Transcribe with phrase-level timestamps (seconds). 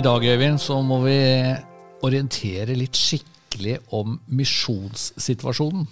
[0.00, 1.14] I dag Øyvind, så må vi
[2.06, 5.82] orientere litt skikkelig om misjonssituasjonen.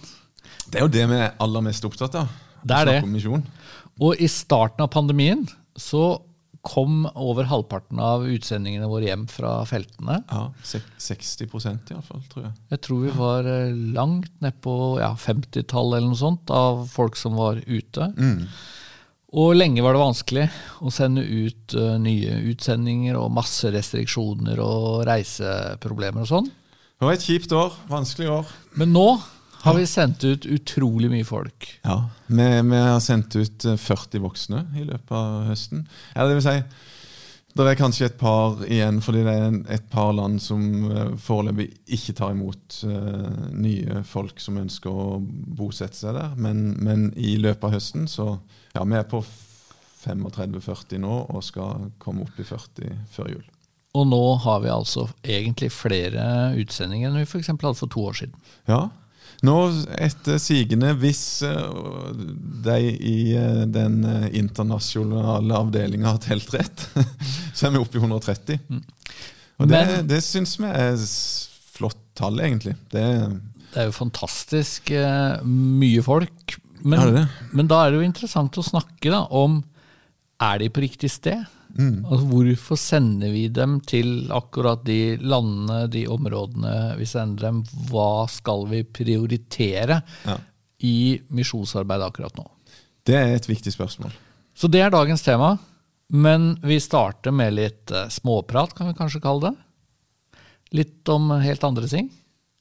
[0.65, 2.31] Det er jo det vi er aller mest opptatt av.
[2.65, 2.95] Det er det.
[4.01, 5.45] Og i starten av pandemien
[5.77, 6.23] så
[6.65, 10.17] kom over halvparten av utsendingene våre hjem fra feltene.
[10.31, 12.53] Ja, sek- 60% iallfall, tror jeg.
[12.73, 17.15] Jeg tror vi var eh, langt ned på ja, 50-tallet eller noe sånt av folk
[17.19, 18.09] som var ute.
[19.37, 20.45] Og lenge var det vanskelig
[20.81, 26.47] å sende ut eh, nye utsendinger og masse restriksjoner og reiseproblemer og sånn.
[26.99, 27.75] Det var et kjipt år.
[27.91, 28.55] Vanskelig år.
[28.79, 29.09] Men nå
[29.61, 31.67] har vi sendt ut utrolig mye folk.
[31.83, 35.85] Ja, vi, vi har sendt ut eh, 40 voksne i løpet av høsten.
[36.15, 36.57] Eller det vil si,
[37.59, 41.67] det er kanskje et par igjen, fordi det er et par land som eh, foreløpig
[41.99, 46.33] ikke tar imot eh, nye folk som ønsker å bosette seg der.
[46.39, 48.31] Men, men i løpet av høsten så
[48.75, 49.23] Ja, vi er på
[50.05, 53.45] 35-40 nå og skal komme opp i 40 før jul.
[53.97, 56.23] Og nå har vi altså egentlig flere
[56.61, 57.49] utsendinger enn vi f.eks.
[57.49, 58.35] hadde for to år siden.
[58.69, 58.83] Ja.
[59.45, 59.55] Nå,
[59.95, 62.15] etter sigende, hvis eh,
[62.65, 66.83] de i eh, den eh, internasjonale avdelinga har telt rett,
[67.55, 68.59] så er vi oppe i 130.
[69.59, 70.99] Og det, Men- det syns vi er
[71.79, 72.75] flott tall, egentlig.
[72.91, 73.05] Det,
[73.71, 74.91] Det er jo fantastisk
[75.47, 76.57] mye folk.
[76.81, 77.53] Men, Ja, det er det.
[77.53, 79.63] men da er det jo interessant å snakke da, om
[80.41, 81.45] er de på riktig sted.
[81.77, 82.05] Mm.
[82.05, 87.63] Altså, hvorfor sender vi dem til akkurat de landene, de områdene vi sender dem?
[87.91, 90.37] Hva skal vi prioritere Ja.
[90.81, 92.47] i misjonsarbeidet akkurat nå?
[93.09, 94.11] det er et viktig spørsmål.
[94.53, 95.57] Så det er dagens tema.
[96.11, 100.39] Men vi starter med litt eh, småprat, kan vi kanskje kalle det.
[100.77, 102.09] Litt om helt andre ting.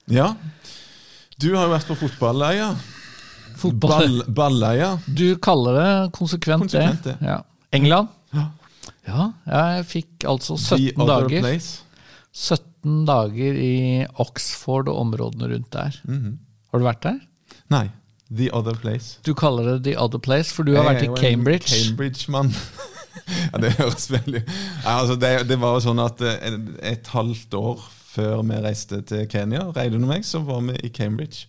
[0.09, 0.35] Ja.
[1.39, 2.71] Du har jo vært på fotballeia.
[3.59, 4.23] Fotball.
[4.29, 4.91] baller, ja.
[5.07, 7.17] Du kaller det konsekvent, Konsekvent, det.
[7.27, 7.41] Ja.
[7.75, 8.09] England?
[8.37, 8.47] Ja.
[9.09, 11.41] Ja, jeg fikk altså 17 dager.
[11.41, 11.81] place.
[12.33, 15.97] 17 dager i Oxford og områdene rundt der.
[16.07, 16.39] Mhm.
[16.73, 17.19] Har du vært der?
[17.73, 17.89] Nei.
[18.29, 19.17] The other place.
[19.25, 21.71] Du kaller det The Other Place, for du har vært i Jeg er en Cambridge.
[21.73, 22.51] Cambridge-mann.
[23.53, 24.43] ja, det høres veldig
[24.85, 26.59] altså det, det var jo sånn at eh,
[26.93, 30.91] et halvt år før vi reiste til Kenya, Reidun og meg, så var vi i
[30.93, 31.47] Cambridge.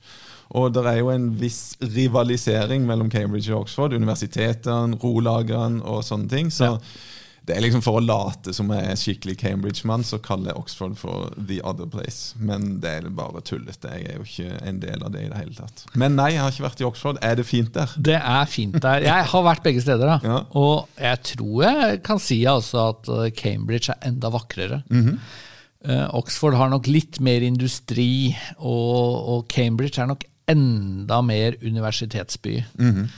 [0.58, 3.94] Og det er jo en viss rivalisering mellom Cambridge og Oxford.
[3.94, 6.50] Universitetene, rolagene og sånne ting.
[6.50, 6.78] Så Ja.
[7.46, 10.96] det er liksom for å late som jeg er skikkelig Cambridge-mann, så kaller jeg Oxford
[10.98, 12.34] for the other place.
[12.40, 13.90] Men det er bare tullete.
[13.94, 15.86] Jeg er jo ikke en del av det i det hele tatt.
[15.96, 17.18] Men nei, jeg har ikke vært i Oxford.
[17.22, 17.90] Er det fint der?
[17.98, 19.02] Det er fint der.
[19.06, 20.20] Jeg har vært begge steder, da.
[20.24, 20.40] Ja.
[20.54, 24.84] Og jeg tror jeg kan si altså at eh, Cambridge er enda vakrere.
[24.90, 25.20] Mm -hmm.
[26.12, 32.58] Oxford har nok litt mer industri, og, og Cambridge er nok enda mer universitetsby.
[32.80, 33.10] Mhm.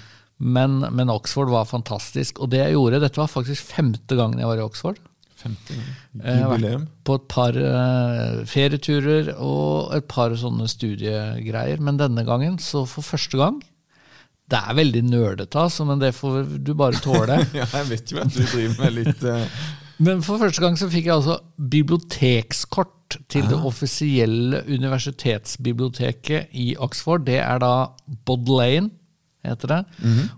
[0.42, 2.40] men, men Oxford var fantastisk.
[2.42, 4.97] Og det jeg gjorde, dette var faktisk femte gangen jeg var i Oxford.
[5.42, 5.74] 50
[6.22, 6.84] Jeg har vært jubileum.
[7.08, 11.81] på et par uh, ferieturer og et par sånne studiegreier.
[11.81, 13.58] Men denne gangen, så for første gang
[14.52, 17.38] Det er veldig nerdete, altså, men det får du bare tåle.
[17.58, 19.46] Ja, jeg vet jo at du driver med litt eh,
[20.01, 21.38] Men for første gang så fikk jeg altså
[21.72, 27.25] bibliotekskort til det offisielle universitetsbiblioteket i Oxford.
[27.28, 27.73] Det er da
[28.25, 28.89] Bodleian,
[29.45, 29.79] heter det.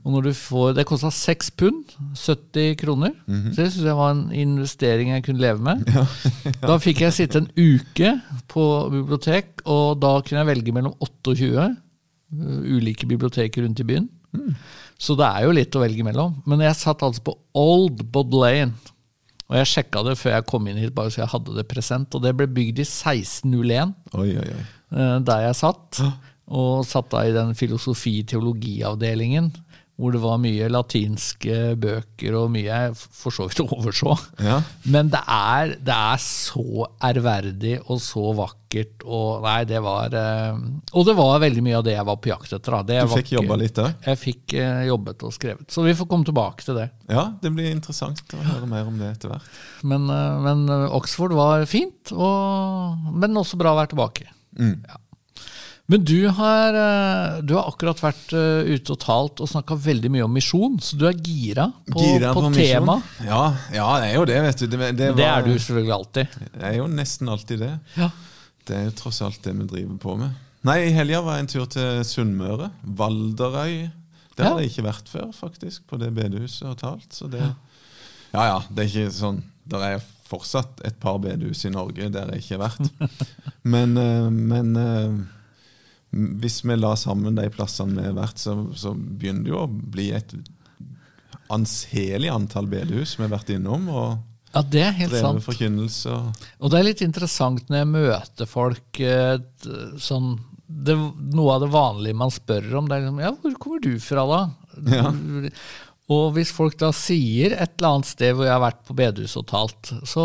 [0.03, 1.83] Og når du får, Det kosta seks pund,
[2.15, 3.11] 70 kroner.
[3.53, 5.83] Så det syns jeg var en investering jeg kunne leve med.
[6.69, 11.67] da fikk jeg sitte en uke på bibliotek, og da kunne jeg velge mellom 28
[11.67, 14.09] uh, ulike biblioteker rundt i byen.
[14.97, 16.41] Så det er jo litt å velge mellom.
[16.47, 18.73] Men jeg satt altså på Old Bodleian.
[19.51, 22.15] Og jeg sjekka det før jeg kom inn hit, bare så jeg hadde det present.
[22.15, 24.63] Og det ble bygd i 1601, Oi, oi, oi.
[24.95, 25.99] eh, der jeg satt.
[26.53, 29.51] Og satt da i den filosofi-teologiavdelingen,
[30.01, 34.15] hvor det var mye latinske bøker og mye jeg for så vidt overså.
[34.41, 34.55] Ja.
[34.89, 39.03] Men det er, det er så ærverdig og så vakkert.
[39.05, 40.55] Og nei, det var eh,
[40.97, 42.79] Og det var veldig mye av det jeg var på jakt etter.
[42.89, 43.93] Du fikk ikke- jobba litt der?
[44.07, 45.69] Jeg fikk eh, jobbet og skrevet.
[45.69, 46.87] Så vi får komme tilbake til det.
[47.13, 49.53] Ja, det blir interessant å høre mer om det etter hvert.
[49.85, 54.25] Men, eh, men Oxford var fint, og, men også bra å være tilbake.
[54.57, 54.75] Mm.
[54.89, 54.97] Ja.
[55.91, 60.11] Men du har, eh, du har akkurat vært eh, ute og talt og snakka veldig
[60.13, 62.95] mye om misjon, så du er gira på, Gira på, på tema.
[63.25, 63.41] Ja,
[63.73, 64.67] ja, det er jo det, vet du.
[64.71, 66.37] Det, det, var, det er du selvfølgelig alltid.
[66.53, 67.73] Det er jo nesten alltid det.
[67.99, 68.09] Ja.
[68.63, 70.39] Det er jo tross alt det vi driver på med.
[70.63, 72.71] Nei, i helga var jeg en tur til Sunnmøre.
[73.03, 73.75] Valderøy.
[74.33, 77.09] Det har jeg ikke vært før, faktisk, på det bedehuset og talt.
[77.11, 77.43] Så det,
[78.33, 82.31] ja ja, det er ikke sånn Det er fortsatt et par bedehus i Norge der
[82.33, 83.27] jeg ikke har vært.
[83.75, 84.71] Men, eh, men
[86.13, 89.69] hvis vi la sammen de plassene vi har vært, så, så begynner det jo å
[89.69, 90.35] bli et
[91.53, 93.89] anselig antall bedehus vi har vært innom.
[93.89, 94.17] og
[94.53, 95.43] Ja, det er helt sant.
[96.61, 99.37] og- det er litt interessant når jeg møter folk eh,
[99.97, 100.35] sånn
[100.73, 100.95] det,
[101.33, 104.25] Noe av det vanlige man spør om, det er liksom Ja, hvor kommer du fra,
[104.25, 104.41] da?
[104.89, 105.11] Ja.
[106.13, 109.37] Og hvis folk da sier et eller annet sted hvor jeg har vært på bedehus
[109.39, 110.23] og talt, så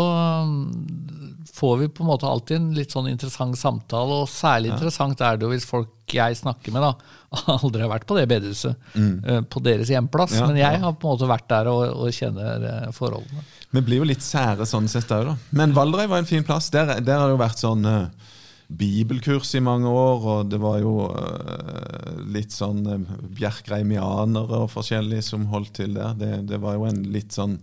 [1.53, 5.37] får vi på en måte alltid en litt sånn interessant samtale, og særlig interessant er
[5.37, 9.45] det jo hvis folk jeg snakker med, da aldri har vært på det bedehuset, mm.
[9.51, 10.35] på deres hjemplass.
[10.39, 10.81] Ja, Men jeg ja.
[10.83, 13.45] har på en måte vært der og, og kjenner eh, forholdene.
[13.69, 15.37] Vi blir jo litt sære sånn sett òg, da.
[15.53, 16.71] Men Valdrei var en fin plass.
[16.73, 18.31] Der, der har det jo vært sånn uh,
[18.69, 25.21] bibelkurs i mange år, og det var jo uh, litt sånn uh, bjerkreimianere og forskjellig
[25.25, 26.17] som holdt til der.
[26.17, 27.59] Det, det var jo en litt sånn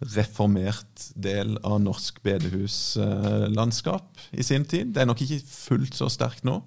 [0.00, 4.94] reformert del av norsk bedehuslandskap i sin tid.
[4.94, 6.62] Det er nok ikke fullt så sterkt nå.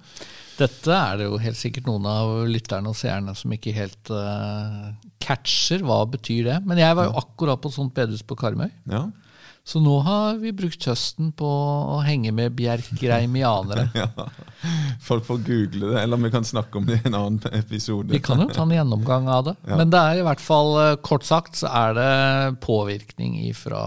[0.59, 4.93] Dette er det jo helt sikkert noen av lytterne og seerne som ikke helt uh,
[5.23, 5.81] catcher.
[5.81, 6.59] Hva betyr det?
[6.67, 8.69] Men jeg var jo akkurat på sånt bedehus på Karmøy.
[8.91, 9.07] Ja.
[9.65, 13.85] Så nå har vi brukt høsten på å henge med bjerkreimianere.
[13.95, 14.07] ja.
[15.03, 18.11] Folk får google det, eller vi kan snakke om det i en annen episode.
[18.11, 19.53] Vi kan jo ta en gjennomgang av det.
[19.67, 19.77] Ja.
[19.79, 23.85] Men det er i hvert fall, eh, kort sagt, så er det påvirkning fra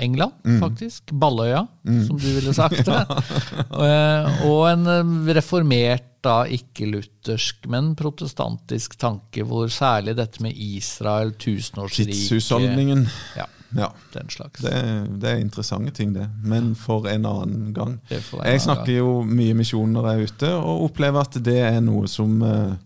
[0.00, 0.60] England, Mm.
[0.62, 1.12] faktisk.
[1.12, 3.02] Balløya, som du ville sagt det.
[3.68, 10.56] Eh, Og en eh, reformert, da ikke luthersk, men protestantisk tanke, hvor særlig dette med
[10.56, 13.04] Israel, tusenårsriket Tidshusholdningen.
[13.38, 13.44] Ja,
[13.76, 13.90] Ja.
[14.14, 14.62] den slags.
[14.64, 14.72] Det,
[15.20, 16.28] det er interessante ting, det.
[16.42, 17.98] Men for en annen gang.
[18.08, 21.80] En Jeg snakker jo mye misjon når jeg er ute, og opplever at det er
[21.84, 22.76] noe som eh,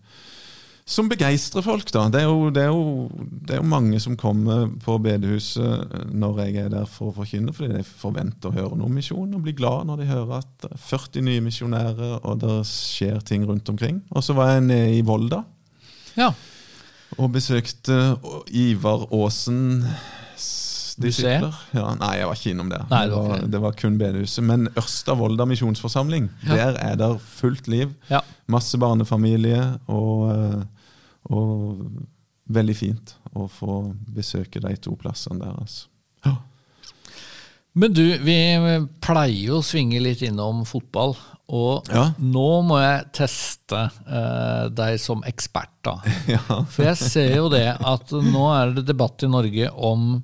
[0.85, 1.91] som begeistrer folk.
[1.91, 2.07] da.
[2.11, 3.09] Det er, jo, det, er jo,
[3.47, 7.53] det er jo mange som kommer på bedehuset når jeg er der for å forkynne,
[7.55, 10.49] fordi de forventer å høre noe om misjon og blir glad når de hører at
[10.65, 14.01] det er 40 nye misjonærer og det skjer ting rundt omkring.
[14.11, 15.43] Og så var jeg nede i Volda
[16.19, 16.33] Ja,
[17.17, 18.17] og besøkte
[18.49, 19.85] Ivar Aasen
[21.01, 21.53] disipler.
[21.73, 22.83] Ja, nei, jeg var ikke innom der.
[22.91, 23.61] Nei, det, det var det.
[23.61, 24.43] var kun bedehuset.
[24.43, 26.55] Men Ørsta Volda misjonsforsamling, Ja.
[26.55, 27.93] der er det fullt liv.
[28.09, 28.21] ja.
[28.47, 30.63] Masse barnefamilie, og, eh,
[31.31, 31.85] og
[32.53, 35.55] veldig fint å få besøke de to plassene der.
[35.61, 35.87] altså.
[36.25, 36.35] Ja.
[37.73, 38.35] Men du, vi
[39.01, 41.15] pleier å svinge litt innom fotball.
[41.53, 42.11] Og Ja.
[42.19, 45.97] nå må jeg teste eh, deg som ekspert, da.
[46.27, 46.39] ja.
[46.69, 50.23] For jeg ser jo det at nå er det debatt i Norge om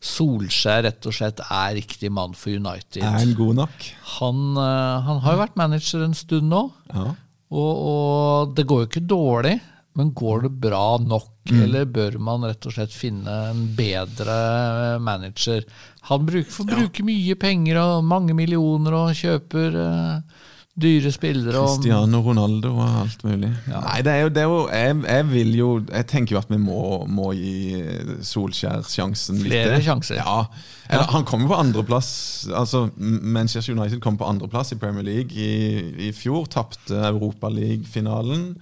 [0.00, 3.02] Solskjær rett og slett er riktig mann for United.
[3.02, 3.88] Er en god nok?
[4.18, 6.62] Han, eh, han har jo vært manager en stund nå,
[6.94, 7.08] Ja.
[7.50, 9.56] og, og det går jo ikke dårlig.
[9.98, 15.64] Men går det bra nok, eller bør man rett og slett finne en bedre manager?
[16.06, 20.37] Han bruker, får bruke mye penger og mange millioner og kjøper eh,
[20.78, 21.58] dyre spillere.
[21.58, 23.50] Og, Cristiano Ronaldo og alt mulig.
[23.66, 23.80] Ja.
[23.82, 26.50] Nei, det er jo, det er jo jeg, jeg vil jo Jeg tenker jo at
[26.52, 26.80] vi må,
[27.10, 27.82] må gi
[28.26, 29.86] Solskjær sjansen Flere litt.
[29.88, 30.20] sjanser.
[30.22, 30.44] Ja.
[30.88, 32.10] Eller, Han jo på andreplass.
[32.54, 36.46] Altså, Manchester United kom på andreplass i Premier League i, i fjor.
[36.52, 38.52] Tapte Europaliga-finalen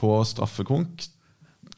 [0.00, 1.08] på straffekonk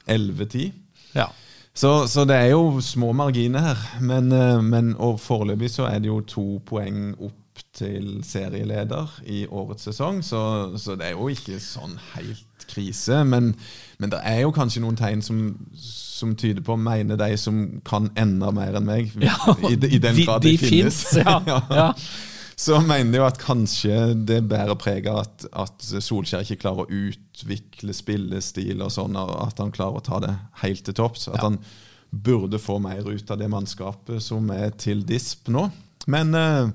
[0.06, 0.72] 11-10.
[1.18, 1.28] ja.
[1.74, 3.78] Så, så det er jo små marginer her.
[4.04, 7.38] Men, eh, men og foreløpig så er det jo to poeng opp
[7.76, 10.40] til serieleder i årets sesong, så,
[10.78, 13.22] så det er jo ikke sånn helt krise.
[13.24, 13.54] Men,
[13.98, 15.38] men det er jo kanskje noen tegn som,
[15.82, 19.38] som tyder på, mener de som kan enda mer enn meg, Ja,
[19.70, 21.00] i, i den grad de de, finnes.
[21.14, 21.62] finnes, ja.
[21.72, 21.88] Ja.
[22.62, 23.94] Så mener jeg jo at kanskje
[24.28, 29.58] det bærer preg av at, at Solskjær ikke klarer å utvikle spillestil og sånn, at
[29.64, 31.24] han klarer å ta det helt til topps.
[31.32, 31.48] At Ja.
[31.48, 31.56] han
[32.12, 35.64] burde få mer ut av det mannskapet som er til disp nå.
[36.12, 36.68] Men eh,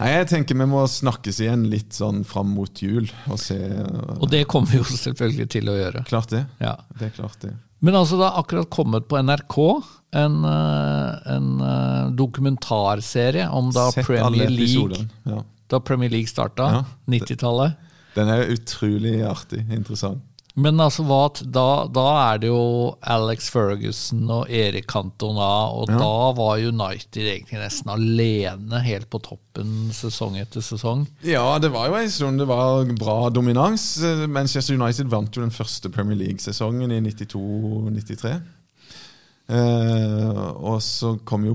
[0.00, 3.56] nei, jeg tenker vi må snakkes igjen litt sånn fram mot jul og se.
[3.56, 6.04] eh, Og det kommer vi jo selvfølgelig til å gjøre.
[6.08, 6.42] Klart det.
[6.60, 6.76] Ja.
[6.98, 7.54] Det er klart det.
[7.84, 9.56] Men altså, det har akkurat kommet på NRK
[10.16, 15.06] en, eh, en eh, dokumentarserie om da Sett Premier League.
[15.28, 15.42] Ja.
[15.68, 16.84] da Premier League starta, Ja.
[17.08, 17.76] 90-tallet.
[18.16, 19.64] Den er utrolig artig.
[19.70, 20.22] Interessant.
[20.56, 21.04] Men altså,
[21.52, 25.98] da, da er det jo Alex Ferguson og Erik Cantona, og Ja.
[26.00, 31.04] da var United egentlig nesten alene helt på toppen sesong etter sesong.
[31.28, 33.98] Ja, det var jo en stund det var bra dominans.
[34.28, 38.40] Manchester United vant jo den første Premier League-sesongen i 92-93.
[39.46, 41.52] Eh, og så kom jo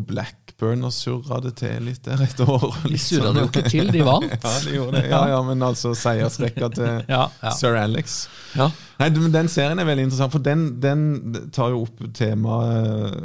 [0.61, 2.75] Blackburn og surra det til litt der et år.
[2.85, 4.27] De surra det jo ikke til, de vant.
[4.43, 5.09] ja, de gjorde det.
[5.09, 7.53] Ja, ja, men altså seiersrekka til Ja, ja.
[7.57, 8.27] sir Alex.
[8.55, 8.69] Ja.
[8.99, 13.17] Nei, men Den serien er veldig interessant, for den, den tar jo opp temaet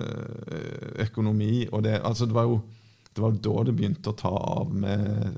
[0.49, 1.69] eh, økonomi.
[1.73, 2.63] og det, altså det var jo
[3.17, 5.37] det var da det begynte å ta av med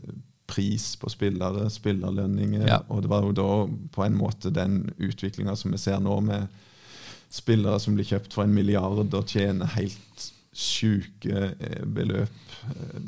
[0.50, 2.64] pris på spillere, spillerlønninger.
[2.67, 2.81] Ja.
[2.90, 3.50] Og det var jo da
[3.95, 6.49] på en måte den utviklinga som vi ser nå, med
[7.31, 10.26] spillere som blir kjøpt for en milliard og tjener helt
[10.59, 12.53] sjuke eh, beløp.
[12.73, 13.00] Eh,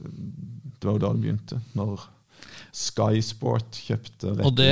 [0.80, 1.58] Det var jo da det begynte.
[1.76, 2.06] Når
[2.72, 4.70] Sky Sport kjøpte Og det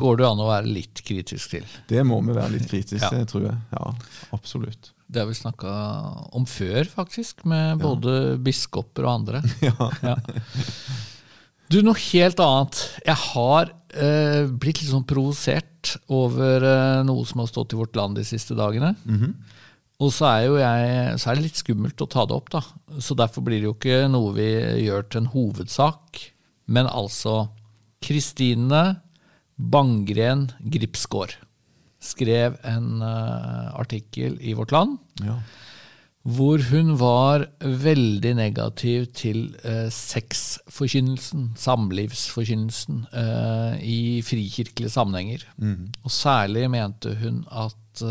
[0.00, 1.64] går det an å være litt kritisk til.
[1.88, 3.10] Det må vi være litt kritiske Ja.
[3.14, 3.56] til, tror jeg.
[3.72, 3.92] Ja,
[4.34, 4.90] absolutt.
[5.08, 5.72] Det har vi snakka
[6.34, 9.42] om før, faktisk, med både biskoper og andre.
[9.62, 9.90] Ja.
[10.02, 10.16] Ja.
[11.70, 12.76] Du, noe helt annet.
[13.06, 17.96] Jeg har eh, blitt litt sånn provosert over eh, noe som har stått i vårt
[17.98, 18.92] land de siste dagene.
[19.96, 22.60] Og så er, jo jeg, så er det litt skummelt å ta det opp, da.
[23.00, 24.50] Så derfor blir det jo ikke noe vi
[24.84, 26.20] gjør til en hovedsak.
[26.68, 27.46] Men altså
[28.04, 28.82] Kristine
[29.56, 31.38] Bangren Gripsgård
[32.02, 35.38] skrev en uh, artikkel i Vårt Land ja.
[36.28, 45.48] hvor hun var veldig negativ til uh, sexforkynnelsen, samlivsforkynnelsen, uh, i frikirkelige sammenhenger.
[46.04, 48.04] Og særlig mente hun at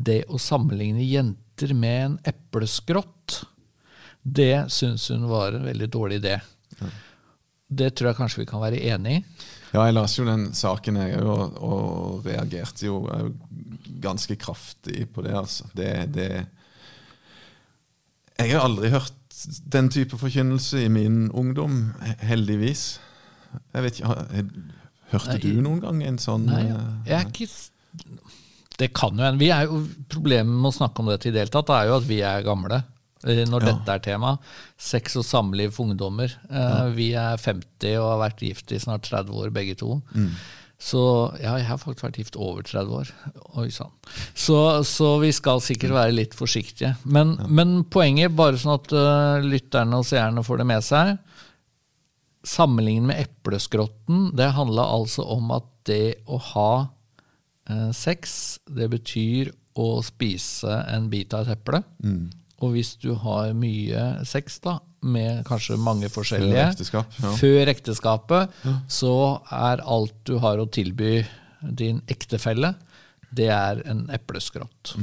[0.00, 3.42] det å sammenligne jenter med en epleskrott,
[4.22, 6.38] det syns hun var en veldig dårlig idé.
[7.70, 9.24] Det tror jeg kanskje vi kan være enig i.
[9.70, 13.28] Ja, jeg leste jo den saken jeg og, og reagerte jo eh,
[14.02, 15.36] ganske kraftig på det.
[15.38, 15.68] altså.
[15.76, 16.30] Det, det
[18.40, 19.14] Jeg har aldri hørt
[19.72, 22.98] den type forkynnelse i min ungdom, heldigvis.
[23.72, 24.26] Jeg vet ikke,
[25.10, 27.46] Hørte Nei, du noen gang en sånn Nei, eh, jeg er ikke
[28.80, 29.38] Det kan jo en.
[29.40, 31.98] Vi er jo- Problemet med å snakke om dette i det hele tatt er jo
[32.00, 32.82] at vi er gamle.
[33.26, 33.72] eh, Når Ja.
[33.74, 34.38] dette er tema.
[34.78, 36.32] Sex og samliv for ungdommer.
[36.50, 36.88] Ja.
[36.88, 40.00] Vi er 50 og har vært gift i snart 30 år, begge to.
[40.14, 40.30] Mm.
[40.80, 41.00] Så
[41.42, 43.10] ja, jeg har faktisk vært gift over 30 år.
[43.60, 43.90] Oi sann.
[44.34, 46.96] Så, så vi skal sikkert være litt forsiktige.
[47.04, 51.18] Men, men poenget, bare sånn at uh, lytterne og seerne får det med seg
[52.42, 56.86] Sammenlignet med epleskrotten, det handla altså om at det å ha eh,
[57.96, 61.82] sex, det betyr å spise en bit av et eple.
[62.60, 67.32] Og hvis du har mye sex, da, med kanskje mange forskjellige Før ekteskap, ja.
[67.40, 68.60] før ekteskapet,
[68.92, 69.14] så
[69.54, 71.22] er alt du har å tilby
[71.60, 72.74] din ektefelle,
[73.30, 74.94] det er en epleskrott.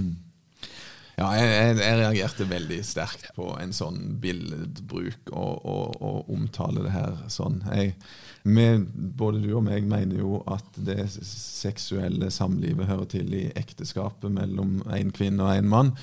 [1.17, 6.83] Ja, jeg, jeg, jeg reagerte veldig sterkt på en sånn billedbruk og, og, og omtale
[6.85, 7.63] det her sånn.
[7.73, 7.95] Jeg,
[8.43, 14.33] med, både du og meg mener jo at det seksuelle samlivet hører til i ekteskapet
[14.33, 15.95] mellom en kvinne og en mann.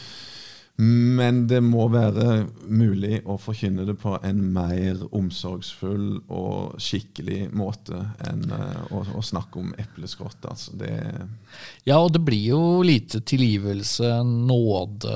[0.77, 8.01] Men det må være mulig å forkynne det på en mer omsorgsfull og skikkelig måte
[8.27, 10.43] enn eh, å, å snakke om epleskrott.
[10.51, 10.75] Altså.
[11.87, 15.15] Ja, og det blir jo lite tilgivelse, nåde,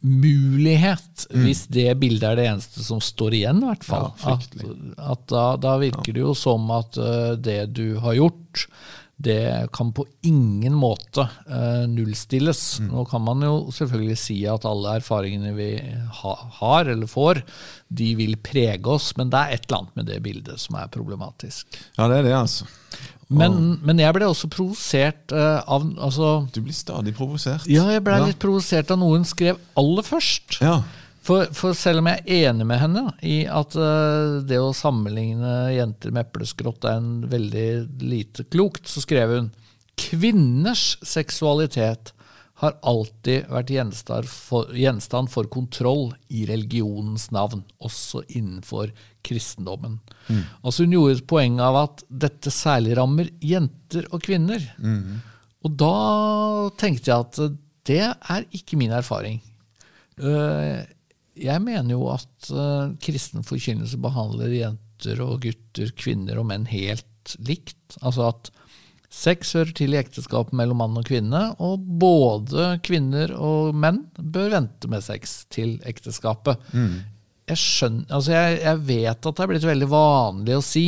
[0.00, 4.08] mulighet, hvis det bildet er det eneste som står igjen, i hvert fall.
[4.22, 4.56] Ja, at
[5.16, 8.64] at da, da virker det jo som at uh, det du har gjort,
[9.20, 12.80] det kan på ingen måte uh, nullstilles.
[12.80, 12.88] Mm.
[12.94, 15.70] Nå kan man jo selvfølgelig si at alle erfaringene vi
[16.22, 17.42] ha, har eller får,
[17.88, 20.92] de vil prege oss, men det er et eller annet med det bildet som er
[20.92, 21.68] problematisk.
[21.98, 22.70] ja, det er det, altså.
[23.30, 27.62] Men, men jeg ble også provosert uh, av altså, Du blir stadig provosert.
[27.70, 28.24] ja, jeg ble Ja.
[28.26, 30.58] litt provosert av noe hun skrev aller først.
[30.60, 30.80] Ja.
[31.22, 35.70] For, for selv om jeg er enig med henne i at uh, det å sammenligne
[35.76, 37.68] jenter med epleskrott er en veldig
[38.02, 39.50] lite klokt, så skrev hun
[40.00, 42.10] kvinners seksualitet
[42.60, 48.92] har alltid vært gjenstand for, gjenstand for kontroll i religionens navn, også innenfor
[49.24, 49.98] kristendommen.
[50.60, 54.60] Altså Hun gjorde et poeng av at dette særlig rammer jenter og kvinner.
[55.64, 55.94] Og da
[56.80, 57.40] tenkte jeg at
[57.88, 59.40] det er ikke min erfaring.
[60.20, 60.84] Eh,
[61.40, 67.36] Jeg mener jo at eh, kristen forkynnelse behandler jenter og gutter, kvinner og menn helt
[67.48, 67.96] likt.
[68.04, 68.50] Altså at
[69.10, 74.52] sex hører til i ekteskapet mellom mann og kvinne, og både kvinner og menn bør
[74.54, 76.62] vente med sex til ekteskapet.
[77.50, 80.84] Jeg, skjønner, altså jeg, jeg vet at det er blitt veldig vanlig å si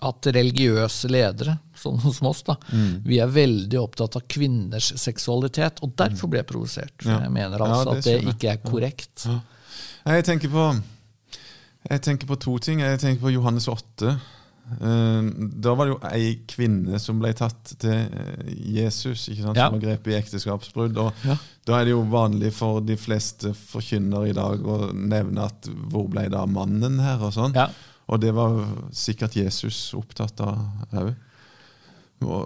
[0.00, 2.54] at religiøse ledere, sånn som oss, da,
[3.04, 5.82] vi er veldig opptatt av kvinners seksualitet.
[5.84, 6.94] Og derfor ble jeg provosert.
[7.04, 7.18] Ja.
[7.26, 9.26] jeg mener Ja, altså det at det ikke er korrekt.
[10.06, 10.70] Jeg tenker på
[11.90, 12.80] Jeg tenker på to ting.
[12.80, 14.14] Jeg tenker på Johannes 8.
[14.80, 15.28] Eh,
[15.60, 19.56] Da var det jo ei kvinne som ble tatt til eh, Jesus, ikke sant?
[19.58, 19.68] Ja.
[19.68, 20.98] som var grepet i ekteskapsbrudd.
[21.02, 21.36] Og Ja.
[21.66, 26.08] Da er det jo vanlig for de fleste forkynnere i dag å nevne at hvor
[26.10, 27.20] ble det av mannen her?
[27.26, 27.54] Og sånn.
[27.54, 27.68] Ja.
[28.10, 28.56] Og det var
[28.96, 30.58] sikkert Jesus opptatt av
[30.92, 31.12] òg.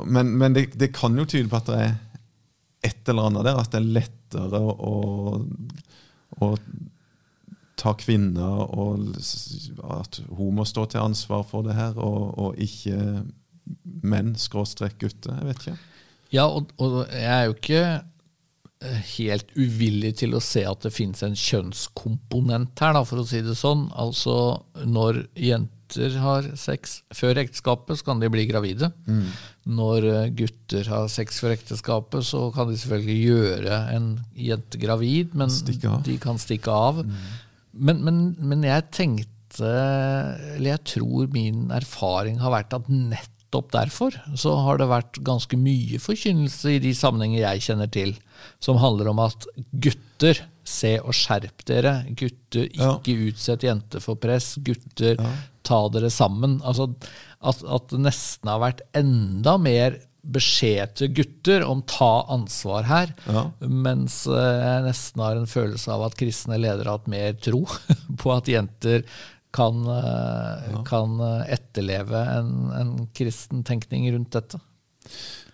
[0.06, 1.94] Men, men det, det kan jo tyde på at det er
[2.84, 4.92] et eller annet der, at det er lettere å,
[6.44, 6.50] å
[7.80, 9.16] ta kvinner og
[9.96, 13.24] at hun må stå til ansvar for det her, og, og ikke
[14.04, 15.38] menn, skråstrek gutter.
[15.40, 15.78] Jeg vet ikke.
[16.34, 17.82] Ja, og, og jeg er jo ikke
[18.84, 23.28] eh, helt uvillig til å se at det fins en kjønnskomponent her, da, for å
[23.28, 23.88] si det sånn.
[24.00, 24.36] Altså
[24.82, 28.90] når jenter har sex før ekteskapet, så kan de bli gravide.
[29.06, 29.28] Mm.
[29.78, 35.36] Når eh, gutter har sex før ekteskapet, så kan de selvfølgelig gjøre en jente gravid,
[35.38, 37.04] men de kan stikke av.
[37.74, 39.68] Men, men, men jeg tenkte,
[40.54, 45.54] eller jeg tror min erfaring har vært at nettopp derfor så har det vært ganske
[45.58, 48.16] mye forkynnelse i de sammenhenger jeg kjenner til,
[48.62, 49.46] som handler om at
[49.84, 51.92] gutter, se og skjerp dere.
[52.16, 52.94] Gutter, Ja.
[52.96, 54.54] ikke utsett jenter for press.
[54.64, 55.18] Gutter,
[55.62, 56.56] ta dere sammen.
[56.64, 56.88] Altså
[57.44, 63.12] at, at det nesten har vært enda mer beskjed til gutter om ta ansvar her,
[63.28, 63.46] Ja.
[63.60, 67.64] mens eh, jeg nesten har en følelse av at kristne ledere har hatt mer tro
[68.22, 69.04] på at jenter
[69.54, 70.80] kan, ja.
[70.88, 74.58] kan eh, etterleve en, en kristen tenkning rundt dette.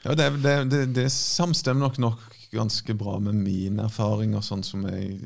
[0.05, 4.33] Ja, det, det, det, det samstemmer nok nok ganske bra med min erfaring.
[4.35, 5.21] og sånn som Jeg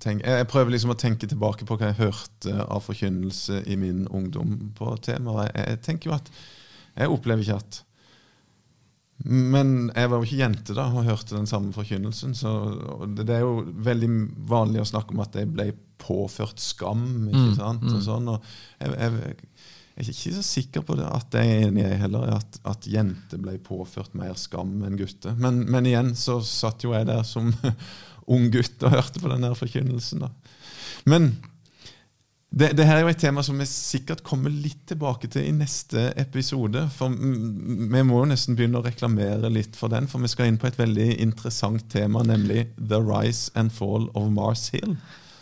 [0.00, 0.38] tenker.
[0.38, 4.70] Jeg prøver liksom å tenke tilbake på hva jeg hørte av forkynnelse i min ungdom
[4.78, 5.50] på temaet.
[5.52, 6.30] Jeg, jeg tenker jo at
[6.96, 7.82] Jeg opplever ikke at
[9.24, 12.34] Men jeg var jo ikke jente da og hørte den samme forkynnelsen.
[12.34, 12.52] så
[13.06, 14.10] det, det er jo veldig
[14.50, 15.70] vanlig å snakke om at jeg ble
[16.02, 17.28] påført skam.
[17.30, 18.42] ikke sant, og sånn, og
[18.80, 19.36] jeg, jeg,
[19.92, 22.88] jeg er ikke så sikker på det at jeg er enig i heller, at, at
[22.90, 25.36] jenter ble påført mer skam enn gutter.
[25.38, 27.52] Men, men igjen så satt jo jeg der som
[28.32, 30.26] ung gutt og hørte på den der forkynnelsen.
[30.26, 30.32] da.
[31.06, 31.34] Men
[32.52, 35.54] det, det her er jo et tema som vi sikkert kommer litt tilbake til i
[35.56, 36.84] neste episode.
[36.92, 40.60] For vi må jo nesten begynne å reklamere litt for den, for vi skal inn
[40.60, 44.98] på et veldig interessant tema, nemlig The Rise and Fall of Mars Hill.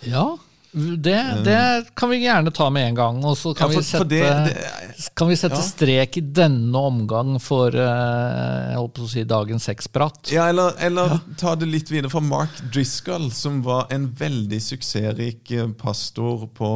[0.07, 0.37] Ja,
[0.73, 3.17] det, det kan vi gjerne ta med en gang.
[3.27, 5.63] Og så kan, Ja, for- vi sette, det- det- kan vi sette ja.
[5.63, 10.31] strek i denne omgang for eh, jeg holdt på å si dagens sexprat.
[10.33, 12.11] Ja, eller, eller ta det litt videre.
[12.11, 16.71] For Mark Driscoll, som var en veldig suksessrik eh, pastor på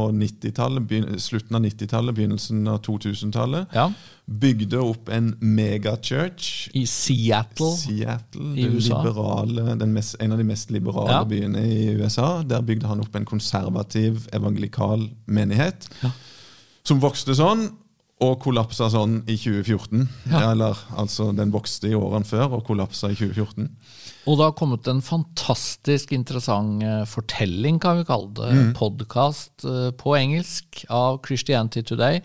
[1.18, 3.92] slutten av 90-tallet, begynnelsen av 2000-tallet, Ja.
[4.26, 7.74] Bygde opp en megachurch I Seattle.
[7.76, 9.02] Seattle, I USA.
[9.02, 11.24] liberale, den mest, en av de mest liberale Ja.
[11.24, 12.42] byene i USA.
[12.42, 15.88] Der bygde han opp en konservativ evangelikal menighet.
[16.84, 17.68] Som vokste sånn,
[18.24, 20.06] og kollapsa sånn i 2014.
[20.32, 20.50] Ja.
[20.52, 23.68] Eller altså, den vokste i årene før og kollapsa i 2014.
[24.24, 28.50] Og det har kommet en fantastisk interessant eh, fortelling, kan vi kalle det.
[28.56, 28.70] Mm.
[28.78, 29.66] Podkast
[30.00, 32.22] på engelsk av Christianity Today,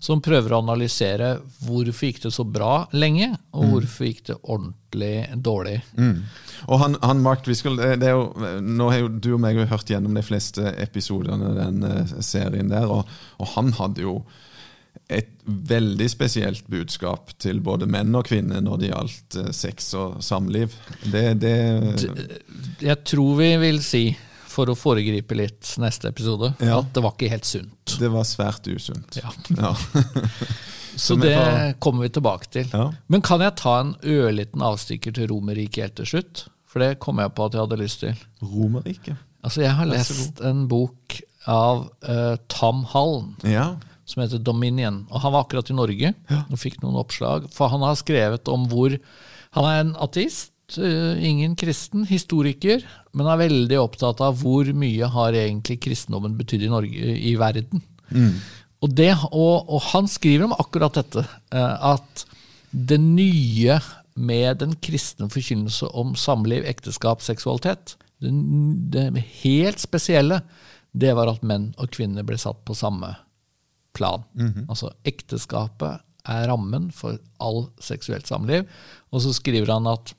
[0.00, 1.34] som prøver å analysere
[1.66, 3.72] hvorfor gikk det så bra lenge, og Mm.
[3.74, 5.76] hvorfor gikk det ordentlig dårlig.
[6.68, 9.60] Og han, han Mark Driscoll det, det er jo, Nå har jo du og meg
[9.68, 13.04] hørt gjennom de fleste episodene av den eh, serien der, og,
[13.38, 14.22] og han hadde jo
[15.18, 20.20] et veldig spesielt budskap til både menn og kvinner når det gjaldt eh, sex og
[20.24, 20.74] samliv.
[21.12, 21.54] Det, det
[22.82, 24.04] Jeg tror vi vil si,
[24.52, 26.78] for å foregripe litt neste episode, Ja.
[26.82, 27.96] at det var ikke helt sunt.
[27.98, 29.16] Det var svært usunt.
[29.22, 29.30] Ja.
[29.56, 29.74] Ja.
[30.92, 32.66] Så Så det får- kommer vi tilbake til.
[32.72, 32.90] Ja.
[33.08, 36.42] Men kan jeg ta en ørliten avstikker til Romerriket helt til slutt?
[36.68, 38.12] For det kom jeg på at jeg hadde lyst til.
[38.44, 39.16] Romerriket.
[39.42, 41.16] Altså, jeg har lest en bok
[41.48, 43.70] av uh, Tom Hallen Ja.
[44.12, 45.02] Som heter Dominion.
[45.10, 47.48] Og han var akkurat i Norge og fikk noen oppslag.
[47.54, 48.98] For han har skrevet om hvor
[49.52, 52.80] Han er en ateist, eh, ingen kristen, historiker,
[53.12, 57.82] men er veldig opptatt av hvor mye har egentlig kristendommen betydd i Norge, i verden.
[58.80, 62.24] Og, det, og, og han skriver om akkurat dette, eh, at
[62.72, 63.76] det nye
[64.16, 68.32] med den kristne forkynnelse om samliv, ekteskap, seksualitet, det,
[69.12, 70.40] det helt spesielle,
[70.92, 73.14] det var at menn og kvinner ble satt på samme
[73.96, 74.24] plan.
[74.68, 78.66] Altså ekteskapet er rammen for all seksuelt samliv.
[79.12, 80.14] Og så skriver han at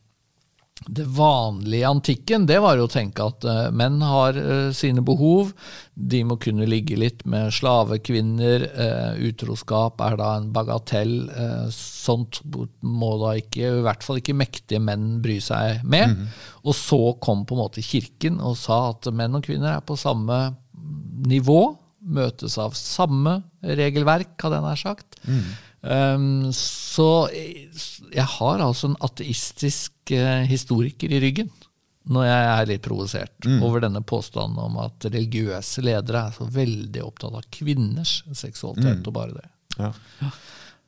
[0.84, 5.04] det vanlige i antikken det var jo å tenke at uh, menn har uh, sine
[5.06, 5.54] behov.
[5.94, 8.66] De må kunne ligge litt med slavekvinner.
[8.74, 11.16] Uh, utroskap er da en bagatell.
[11.72, 12.42] sånt
[12.82, 16.18] må da ikke, i hvert fall ikke mektige menn, bry seg med.
[16.66, 20.00] Og så kom på en måte kirken og sa at menn og kvinner er på
[20.00, 20.42] samme
[21.30, 21.62] nivå.
[22.04, 25.20] Møtes av samme regelverk, hadde jeg nær sagt.
[25.84, 31.50] Um, så jeg har altså en ateistisk eh, historiker i ryggen
[32.12, 37.04] når jeg er litt provosert over denne påstanden om at religiøse ledere er så veldig
[37.06, 39.48] opptatt av kvinners seksualitet og bare det.
[40.24, 40.34] ja.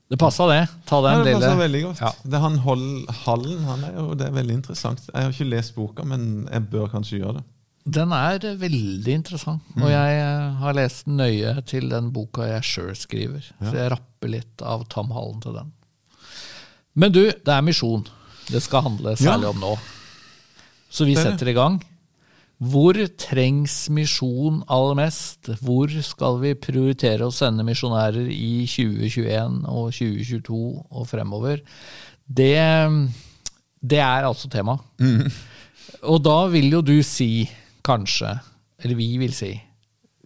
[0.05, 0.67] Det passa, det.
[0.85, 2.01] Ta Ja, det lille veldig godt.
[2.03, 2.11] Ja.
[2.29, 5.01] Det han Hallen han er jo, det er veldig interessant.
[5.07, 7.45] Jeg har ikke lest boka, men jeg bør kanskje gjøre det.
[7.85, 12.95] Den er veldig interessant, og jeg eh, har lest nøye til den boka jeg sjøl
[12.97, 13.45] skriver.
[13.61, 15.69] Så jeg rapper litt av Tom Hallen til den.
[16.97, 18.07] Men du, det er misjon
[18.49, 19.51] det skal handle særlig Ja.
[19.53, 19.73] om nå.
[20.89, 21.79] Så vi er setter i gang.
[22.61, 25.49] Hvor trengs misjon aller mest?
[25.65, 31.61] Hvor skal vi prioritere å sende misjonærer i 2021 og 2022 og fremover?
[32.25, 32.53] Det,
[33.81, 34.77] det er altså tema.
[36.05, 37.43] Og da vil jo du si,
[37.85, 38.33] kanskje,
[38.81, 39.53] eller vi vil si,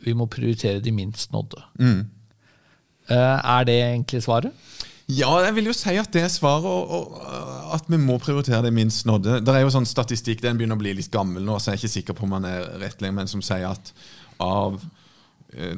[0.06, 1.62] vi må prioritere de minst nådde.
[1.84, 2.06] Mm.
[3.10, 4.52] Er det egentlig svaret?
[5.10, 8.62] Ja, jeg vil jo si at det er svaret, og, og at vi må prioritere
[8.68, 9.40] det minst nådde.
[9.42, 11.82] Det er jo sånn statistikk, den begynner å bli litt gammel nå, så jeg er
[11.82, 13.90] ikke sikker på om man er rett lenger, men som sier at
[14.46, 14.78] av
[15.58, 15.74] eh,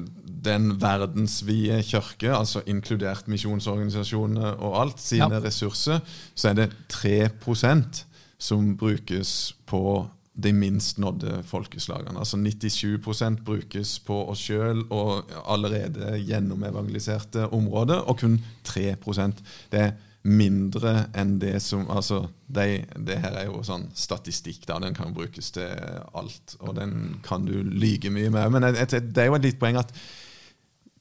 [0.52, 5.44] den verdensvide kirke, altså inkludert misjonsorganisasjonene og alt, sine Ja.
[5.48, 6.04] ressurser,
[6.36, 8.04] så er det 3%
[8.41, 12.20] som brukes på de minst nådde folkeslagene.
[12.20, 19.91] Altså 97% brukes på oss sjøl og allerede gjennomevangeliserte områder, og kun 3% Det er
[20.24, 24.80] mindre enn det som altså, de, Det her er jo sånn statistikk, da.
[24.80, 25.67] Den kan brukes til
[26.13, 28.50] alt, og den kan du lyge mye med.
[28.52, 29.94] Men det er jo et lite poeng at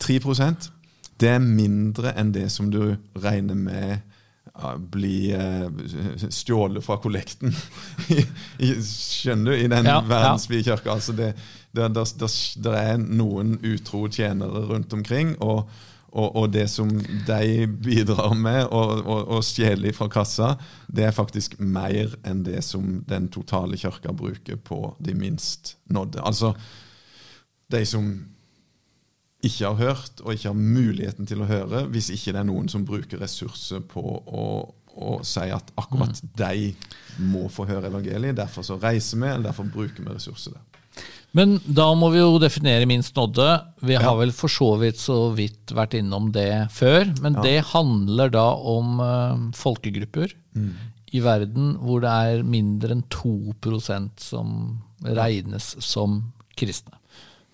[0.01, 0.71] 3%
[1.21, 3.99] det er mindre enn det som du regner med
[4.61, 7.55] ja, blir eh, stjålet fra kollekten.
[8.87, 9.57] Skjønner du?
[9.57, 10.93] I den Ja, verdensvide kirka.
[10.99, 11.33] Altså det,
[11.73, 12.33] det, det, det,
[12.65, 15.37] det er noen utro tjenere rundt omkring.
[15.41, 15.71] og
[16.11, 16.89] og, og det som
[17.27, 20.57] de bidrar med og, og stjeler fra kassa,
[20.91, 26.23] det er faktisk mer enn det som den totale kirka bruker på de minst nådde.
[26.27, 26.55] Altså
[27.71, 28.11] de som
[29.43, 32.69] ikke har hørt, og ikke har muligheten til å høre, hvis ikke det er noen
[32.69, 34.45] som bruker ressurser på å,
[35.01, 36.75] å si at akkurat de
[37.25, 38.37] må få høre evangeliet.
[38.37, 40.67] Derfor så reiser vi, eller derfor bruker vi ressurser der.
[41.33, 43.49] Men da må vi jo definere minst nådde.
[43.87, 44.17] Vi har Ja.
[44.19, 47.07] vel for så vidt så vidt vært innom det før.
[47.23, 47.43] Men Ja.
[47.43, 50.73] det handler da om uh, folkegrupper Mm.
[51.15, 56.99] i verden hvor det er mindre enn 2% som regnes som kristne.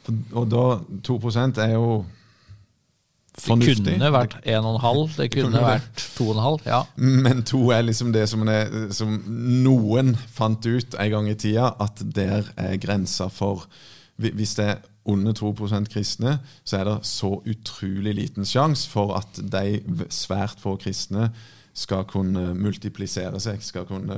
[0.08, 0.66] Og da
[1.08, 2.04] 2% er jo
[3.36, 3.84] fornuftig.
[3.84, 5.64] Det kunne vært 1,5, det kunne det.
[5.66, 6.66] vært 2,5.
[6.68, 6.80] Ja.
[6.96, 9.18] Men to er liksom det som, er, som
[9.64, 13.68] noen fant ut en gang i tida, at der er grensa for
[14.16, 19.36] Hvis det er under 2% kristne, så er det så utrolig liten sjanse for at
[19.36, 21.28] de svært få kristne
[21.76, 24.16] skal kunne multiplisere seg, skal kunne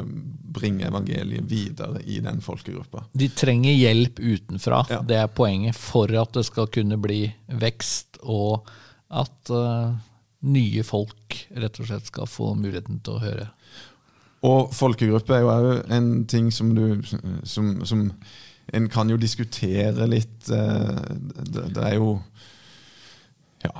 [0.54, 3.08] bringe evangeliet videre i den folkegruppa.
[3.18, 4.84] De trenger hjelp utenfra.
[4.92, 5.00] Ja.
[5.02, 7.24] Det er poenget for at det skal kunne bli
[7.58, 8.68] vekst, og
[9.10, 9.96] at uh,
[10.46, 13.48] nye folk rett og slett skal få muligheten til å høre.
[14.46, 17.02] Og folkegruppe er jo òg en ting som du
[17.42, 18.12] som, som
[18.68, 20.98] En kan jo diskutere litt eh,
[21.48, 22.18] det, det er jo
[23.64, 23.72] Ja,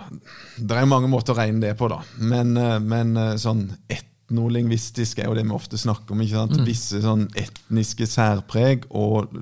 [0.58, 2.00] det er mange måter å regne det på, da.
[2.18, 6.22] Men, eh, men eh, sånn etnolingvistisk er jo det vi ofte snakker om.
[6.24, 6.58] ikke sant?
[6.66, 9.32] Visse sånn etniske særpreg, og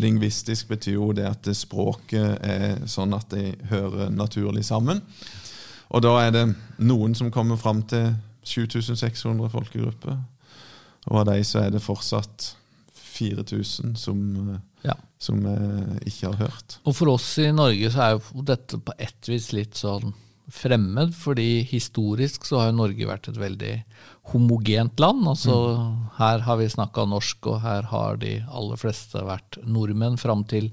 [0.00, 5.02] lingvistisk betyr jo det at språket er sånn at de hører naturlig sammen.
[5.90, 6.46] Og da er det
[6.78, 8.12] noen som kommer fram til
[8.46, 10.16] 7600 folkegrupper.
[11.10, 12.52] Og av de så er det fortsatt
[12.94, 14.18] 4000 som,
[14.54, 14.60] eh.
[15.20, 16.78] Som vi ikke har hørt.
[16.88, 20.14] Og for oss i Norge så er jo dette på ett vis litt sånn
[20.50, 23.74] fremmed, fordi historisk så har jo Norge vært et veldig
[24.32, 25.22] homogent land.
[25.30, 25.54] Altså
[26.18, 30.70] her har vi snakka norsk, og her har de aller fleste vært nordmenn fram til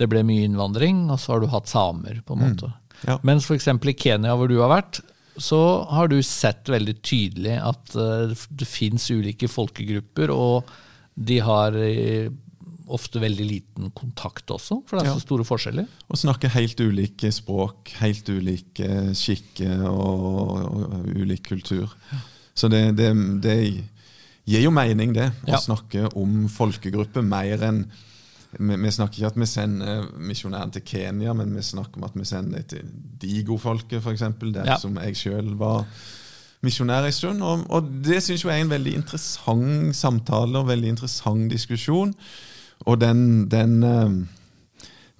[0.00, 2.72] det ble mye innvandring, og så har du hatt samer, på en måte.
[3.06, 3.18] Ja.
[3.26, 3.68] Mens f.eks.
[3.68, 5.02] i Kenya, hvor du har vært,
[5.40, 10.72] så har du sett veldig tydelig at eh, det fins ulike folkegrupper, og
[11.14, 12.32] de har eh,
[12.88, 15.14] ofte veldig liten kontakt også, for det er Ja.
[15.18, 15.86] så store forskjeller.
[16.10, 21.92] Og snakker helt ulike språk, helt ulike skikker og, og ulik kultur.
[22.54, 23.10] Så det, det,
[23.42, 23.56] det
[24.44, 25.60] gir jo mening, det, å Ja.
[25.60, 27.84] snakke om folkegrupper mer enn
[28.58, 32.12] vi, vi snakker ikke at vi sender misjonæren til Kenya, men vi snakker om at
[32.14, 32.90] vi sender dem til
[33.22, 34.20] Digo-folket, f.eks.,
[34.52, 34.76] der Ja.
[34.76, 35.86] som jeg sjøl var
[36.62, 37.40] misjonær en stund.
[37.42, 42.12] Og, og det syns jeg er en veldig interessant samtale og veldig interessant diskusjon.
[42.86, 44.14] Og den, den eh,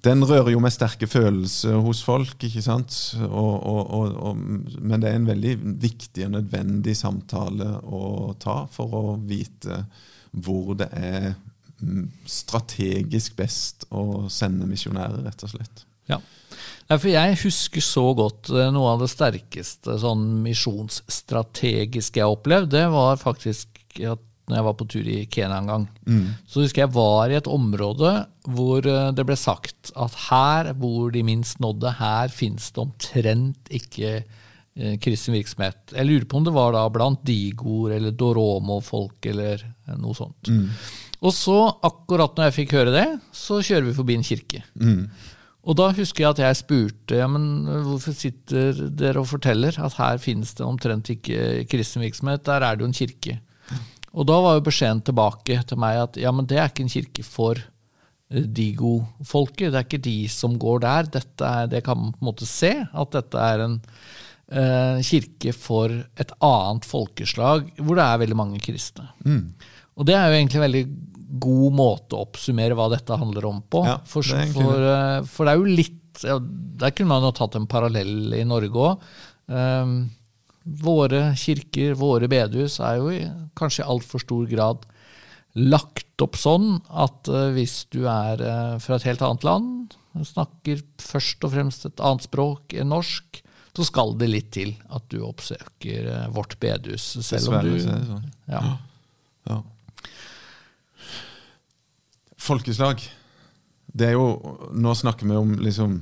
[0.03, 2.95] den rører jo med sterke følelser hos folk, ikke sant?
[3.23, 4.41] Og, og, og,
[4.83, 9.85] men det er en veldig viktig og nødvendig samtale å ta for å vite
[10.43, 11.29] hvor det er
[11.79, 15.85] mm, strategisk best å sende misjonærer, rett og slett.
[16.11, 16.19] Ja.
[16.91, 22.73] For jeg husker så godt eh, noe av det sterkeste sånn misjonsstrategiske jeg har opplevd.
[22.75, 25.83] Det var faktisk at når jeg var på tur i Kenya en gang.
[26.47, 28.13] Så husker jeg var i et område
[28.51, 33.71] hvor eh, det ble sagt at her bor de minst nådde, her fins det omtrent
[33.71, 35.95] ikke eh, kristen virksomhet.
[35.95, 40.51] Jeg lurer på om det var da blant digoer eller doromo-folk eller eh, noe sånt.
[41.23, 41.55] Og så,
[41.87, 44.59] akkurat når jeg fikk høre det, så kjører vi forbi en kirke.
[45.63, 49.95] Og da husker jeg at jeg spurte ja, men hvorfor sitter dere og forteller at
[49.95, 53.37] her finnes det omtrent ikke kristen virksomhet, der er det jo en kirke.
[54.13, 56.93] Og da var jo beskjeden tilbake til meg at ja, men det er ikke en
[56.93, 57.61] kirke for
[58.33, 59.71] de Digo-folket.
[59.71, 61.09] Det er ikke de som går der.
[61.19, 63.75] Dette er, det kan man på en måte se, at dette er en
[64.49, 69.09] eh, kirke for et annet folkeslag hvor det er veldig mange kristne.
[69.93, 70.85] Og det er jo egentlig en veldig
[71.43, 73.83] god måte å oppsummere hva dette handler om på.
[73.89, 77.31] Ja, for, det for, eh, for det er jo litt ja, Der kunne man jo
[77.33, 79.07] tatt en parallell i Norge òg.
[80.63, 83.21] Våre kirker, våre bedehus, er jo i
[83.59, 84.85] kanskje i altfor stor grad
[85.53, 90.81] lagt opp sånn at eh, hvis du er eh, fra et helt annet land, snakker
[91.01, 93.41] først og fremst et annet språk enn norsk,
[93.73, 97.05] så skal det litt til at du oppsøker eh, vårt bedehus.
[97.25, 98.25] Selv om du sånn.
[98.49, 98.63] ja.
[99.49, 99.59] Ja.
[102.43, 103.01] Folkeslag.
[103.93, 105.99] Det er jo Nå snakker vi om liksom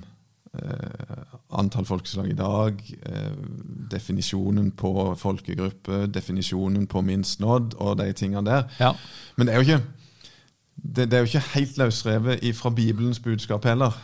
[1.52, 3.32] antall folkeslag i dag, eh,
[3.92, 8.68] definisjonen på folkegruppe, definisjonen på minst nådd og de tingene der.
[8.80, 8.94] Ja.
[9.38, 9.84] Men det er jo ikke
[10.82, 13.98] det, det er jo ikke helt løsrevet fra Bibelens budskap heller.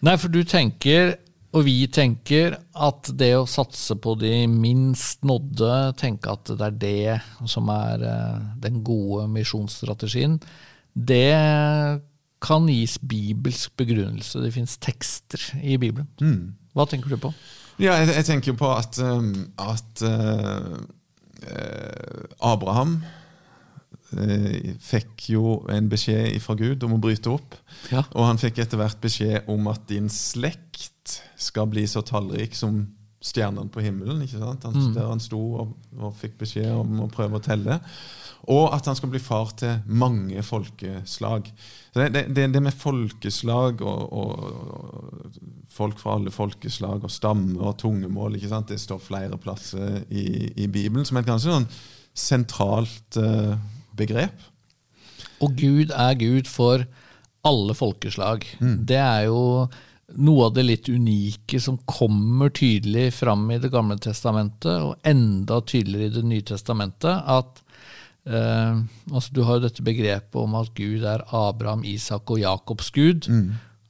[0.00, 1.16] Nei, for du tenker,
[1.52, 6.78] og vi tenker, at det å satse på de minst nådde, tenke at det er
[6.84, 10.38] det som er eh, den gode misjonsstrategien,
[10.94, 11.34] det
[12.44, 14.42] kan gis bibelsk begrunnelse.
[14.44, 16.08] Det fins tekster i Bibelen.
[16.76, 17.32] Hva tenker du på?
[17.78, 20.78] Ja, jeg, jeg tenker på at, um, at uh,
[21.46, 22.96] eh, Abraham
[24.18, 27.54] eh, fikk jo en beskjed fra Gud om å bryte opp.
[27.92, 28.02] Ja.
[28.16, 32.82] Og han fikk etter hvert beskjed om at din slekt skal bli så tallrik som
[33.22, 34.22] stjernene på himmelen.
[34.22, 34.66] ikke sant?
[34.66, 37.78] Han, Der han sto og, og fikk beskjed om å prøve å telle.
[38.48, 41.50] Og at han skal bli far til mange folkeslag.
[41.92, 45.32] Så det, det, det med folkeslag og, og,
[45.78, 48.72] folk fra alle folkeslag og stammer og tungemål ikke sant?
[48.72, 51.68] Det står flere plasser i, i Bibelen som et ganske sånn
[52.18, 53.52] sentralt eh,
[53.98, 54.48] begrep.
[55.44, 56.82] Og Gud er Gud for
[57.46, 58.46] alle folkeslag.
[58.58, 59.68] Det er jo
[60.16, 65.60] noe av det litt unike som kommer tydelig fram i Det gamle testamentet, og enda
[65.60, 67.62] tydeligere i Det nye testamentet, at
[68.28, 68.80] eh,
[69.12, 73.28] altså Du har jo dette begrepet om at Gud er Abraham, Isak og Jakobs Gud.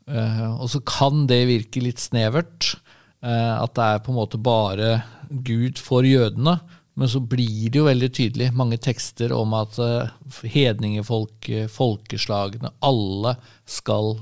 [0.09, 2.77] Eh, og så kan det virke litt snevert.
[3.22, 6.61] eh, at det er på en måte bare Gud for jødene.
[6.98, 10.09] Men så blir det jo veldig tydelig mange tekster om at uh,
[10.42, 13.37] hedningefolk, folkeslagene, alle
[13.70, 14.16] skal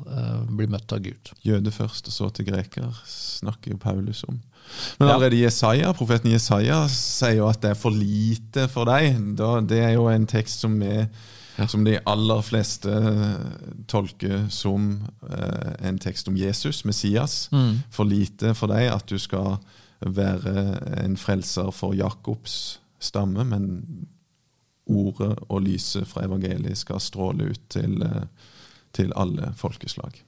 [0.59, 1.31] bli møtt av Gud.
[1.41, 4.43] Jøde først, og så til greker, snakker jo Paulus om.
[4.99, 9.17] Men allerede Jesaja, profeten Jesaja sier jo at det er for lite for deg.
[9.69, 11.09] Det er jo en tekst som, er,
[11.69, 12.93] som de aller fleste
[13.91, 14.91] tolker som
[15.31, 17.47] eh, en tekst om Jesus, Messias.
[17.91, 19.59] For lite for deg at du skal
[20.01, 24.07] være en frelser for Jakobs stamme, men
[24.87, 28.27] ordet og lyset fra evangeliet skal stråle ut til, eh,
[28.93, 30.23] til alle folkeslag.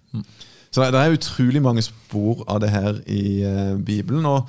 [0.71, 4.27] Så det er utrolig mange spor av det her i eh, Bibelen.
[4.29, 4.49] Og,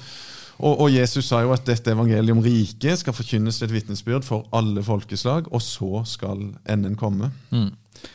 [0.60, 4.49] og, Jesus sa jo at dette evangeliet om riket skal forkynnes til et vitnesbyrd for
[4.55, 7.32] alle folkeslag, og så skal enden komme.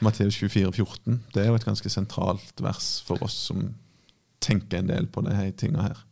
[0.05, 1.23] Matteus 24, 14.
[1.35, 3.71] Det er jo et ganske sentralt vers for oss som
[4.45, 6.03] tenker en del på disse tinga her.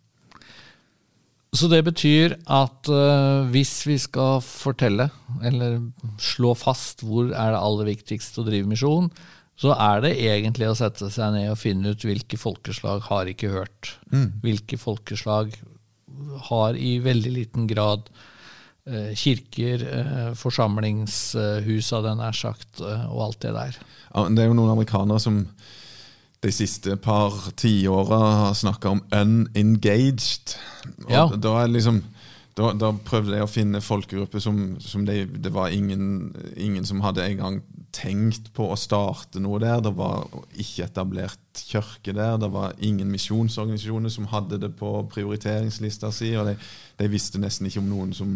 [1.53, 5.11] Så det betyr at uh, hvis vi skal fortelle,
[5.45, 5.83] eller
[6.17, 9.11] slå fast hvor er det aller viktigste å drive misjon,
[9.59, 13.51] så er det egentlig å sette seg ned og finne ut hvilke folkeslag har ikke
[13.53, 13.93] hørt.
[14.43, 15.53] Hvilke folkeslag
[16.49, 18.09] har i veldig liten grad
[18.87, 23.79] eh, kirker, eh, forsamlingshus av den er sagt, eh, og alt det der.
[24.15, 25.45] Ja, Det er jo noen amerikanere som
[26.43, 30.57] de siste par tiåra har snakka om 'unengaged'.
[31.07, 31.27] Og Ja.
[31.37, 32.03] da, er liksom,
[32.57, 37.01] da, da prøvde jeg å finne folkegrupper som, som det, det var ingen, ingen som
[37.01, 37.63] hadde engang
[37.93, 39.83] tenkt på å starte noe der.
[39.85, 40.25] Det var
[40.59, 42.39] ikke etablert kirke der.
[42.41, 46.33] Det var ingen misjonsorganisasjoner som hadde det på prioriteringslista si.
[46.41, 46.57] Og de,
[47.01, 48.35] de visste nesten ikke om noen som,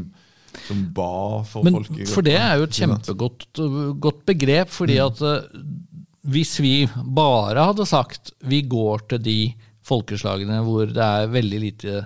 [0.69, 2.03] som ba for Men folk.
[2.13, 3.63] for det er jo et kjempegodt
[4.03, 5.65] godt begrep, fordi at eh,
[6.27, 6.75] hvis vi
[7.17, 9.41] bare hadde sagt vi går til de
[9.87, 12.05] folkeslagene hvor det er veldig lite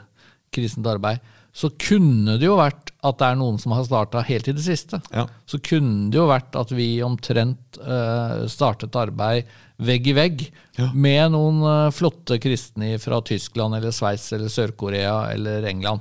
[0.52, 4.48] kristent arbeid, så kunne det jo vært at det er noen som har starta helt
[4.50, 5.00] i det siste.
[5.14, 5.24] Ja.
[5.48, 9.48] Så kunne det jo vært at vi omtrent uh, startet arbeid
[9.80, 10.42] vegg i vegg
[10.78, 10.90] Ja.
[10.94, 16.00] med noen uh, flotte kristne fra Tyskland eller Sveits eller Sør-Korea eller England.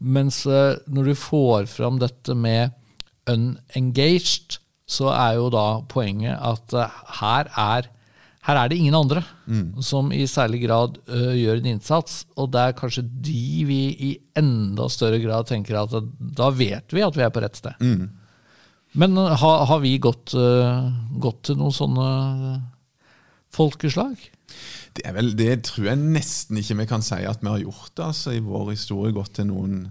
[0.00, 2.72] Mens uh, når du får fram dette med
[3.30, 6.74] unengaged, så er jo da poenget at
[7.20, 7.86] her, er,
[8.42, 9.82] her er det ingen andre mm.
[9.86, 12.24] som i særlig grad ø, gjør en innsats.
[12.34, 17.04] Og det er kanskje de vi i enda større grad tenker at da vet vi
[17.06, 17.78] at vi er på rett sted.
[17.78, 18.08] Mm.
[18.98, 22.08] Men har, har vi gått, gått, til noen sånne
[23.54, 24.18] folkeslag?
[24.92, 27.94] Det, vel, det, tror jeg nesten ikke vi kan si at vi har gjort.
[28.10, 29.86] altså I vår historie gått til noen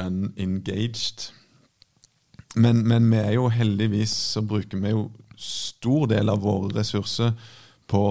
[0.00, 1.28] unengaged.
[2.56, 7.32] Men, men, vi er jo heldigvis så bruker vi jo stor del av våre ressurser
[7.92, 8.04] på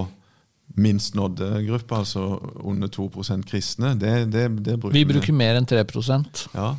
[0.79, 3.09] minst nådde grupper, altså under 2
[3.47, 3.95] kristne.
[3.99, 6.75] Det, det, det bruker vi bruker mer enn 3% Ja,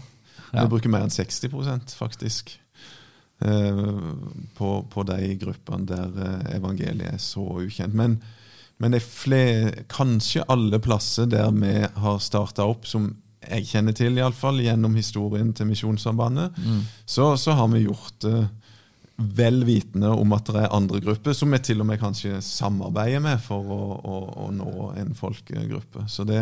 [0.52, 2.58] vi bruker mer enn 60% faktisk.
[3.42, 3.82] Eh,
[4.56, 7.94] på, på, de gruppene der eh, evangeliet er så ukjent.
[7.94, 8.20] Men,
[8.78, 13.10] men flere, kanskje alle plasser der vi har starta opp, som
[13.42, 16.82] jeg kjenner til, i alle fall, gjennom historien til Misjonssambandet, mm.
[17.04, 18.50] så, så, har vi gjort det uh,
[19.16, 23.22] vel vitende om at det er andre grupper som vi til og med kanskje samarbeider
[23.22, 26.06] med for å, å, å nå en folkegruppe.
[26.08, 26.40] Så det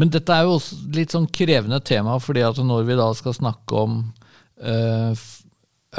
[0.00, 3.36] Men dette er jo også litt sånn krevende tema, fordi at når vi da skal
[3.36, 4.00] snakke om
[4.64, 5.24] uh,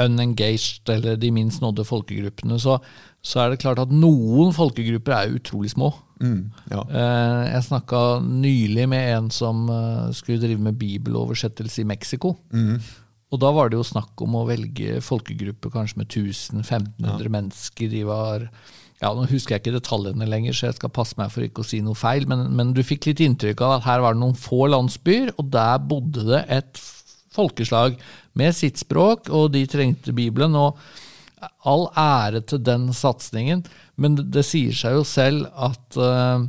[0.02, 2.76] unengaged, eller de minst nådde folkegruppene, så,
[3.24, 5.92] så er det klart at noen folkegrupper er utrolig små.
[6.20, 6.82] Mm, ja.
[6.88, 12.36] Eh, jeg snakka nylig med en som eh, skulle drive med bibeloversettelse i Mexico.
[12.52, 12.78] Mm.
[13.34, 17.30] Og da var det jo snakk om å velge folkegrupper kanskje med 1000-1500 ja.
[17.36, 17.90] mennesker.
[17.90, 18.46] De var
[19.00, 21.68] ja, Nå husker jeg ikke detaljene lenger, så jeg skal passe meg for ikke å
[21.68, 24.38] si noe feil, men, men du fikk litt inntrykk av at her var det noen
[24.40, 26.80] få landsbyer, og der bodde det et
[27.36, 27.98] folkeslag
[28.40, 30.56] med sitt språk, og de trengte Bibelen.
[30.56, 30.80] og
[31.68, 33.64] all ære til den satsingen,
[34.00, 36.46] men det, det, sier seg jo selv at uh,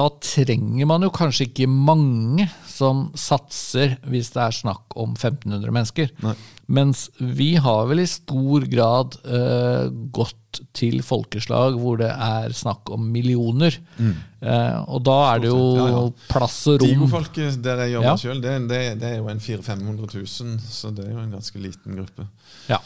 [0.00, 2.46] da trenger man jo kanskje ikke mange
[2.80, 6.10] som satser hvis det er snakk om 1500 mennesker.
[6.24, 6.34] Nei.
[6.70, 12.90] Mens vi har vel i stor grad uh, gått til folkeslag hvor det er snakk
[12.94, 13.74] om millioner.
[13.98, 14.14] Mm.
[14.40, 16.04] Uh, og da er det jo ja, ja.
[16.30, 16.94] plass og rom.
[16.94, 18.16] Digofolket der jeg jobber ja.
[18.22, 20.16] sjøl, det, det, det, er jo en 400 000-500
[20.46, 22.26] 000, så det er jo en ganske liten gruppe.
[22.70, 22.80] Ja.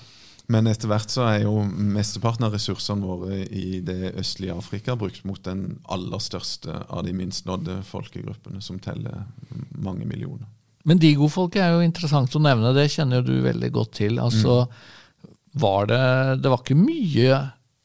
[0.53, 5.25] Men etter hvert så er jo mesteparten av ressursene våre i det østlige Afrika brukt
[5.25, 9.25] mot den aller største av de minst nådde folkegruppene, som teller
[9.73, 10.45] mange millioner.
[10.85, 14.21] Men digofolket er jo interessant å nevne, det kjenner jo du veldig godt til.
[14.21, 15.31] Altså, mm.
[15.65, 16.03] var det,
[16.45, 17.39] det var ikke mye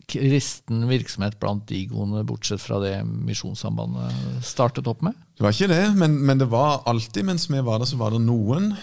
[0.09, 5.17] kristen virksomhet blant digoene, bortsett fra det Misjonssambandet startet opp med?
[5.37, 8.11] Det var ikke det, men, men, det var alltid mens vi var der, så var
[8.11, 8.73] det noen.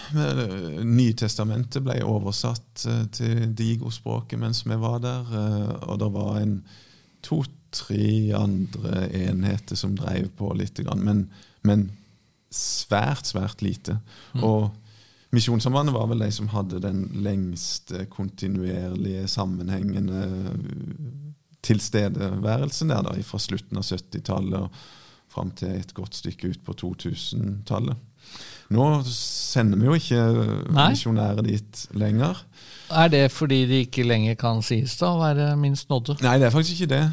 [0.87, 6.57] Nytestamentet ble oversatt eh, til digospråket mens vi var der, eh, og det var en
[7.27, 11.27] to-tre andre enheter som drev på litt, men,
[11.67, 11.89] men
[12.53, 13.99] svært, svært lite.
[14.33, 14.43] Mm.
[14.47, 14.86] Og
[15.35, 20.21] Misjonssambandet var vel de som hadde den lengste kontinuerlige, sammenhengende
[21.67, 24.85] tilstedeværelsen der, da, fra slutten av 70-tallet og
[25.31, 27.97] fram til et godt stykke ut på 2000-tallet.
[28.75, 30.21] Nå sender vi jo ikke
[30.75, 30.89] Nei.
[30.91, 32.39] misjonærer dit lenger.
[32.91, 36.17] Er det fordi de ikke lenger kan sies da å være minst nådde?
[36.23, 37.03] Nei, det er faktisk ikke det.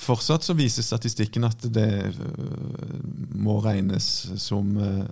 [0.00, 4.06] Fortsatt så viser statistikken at det øh, må regnes
[4.40, 5.04] som øh,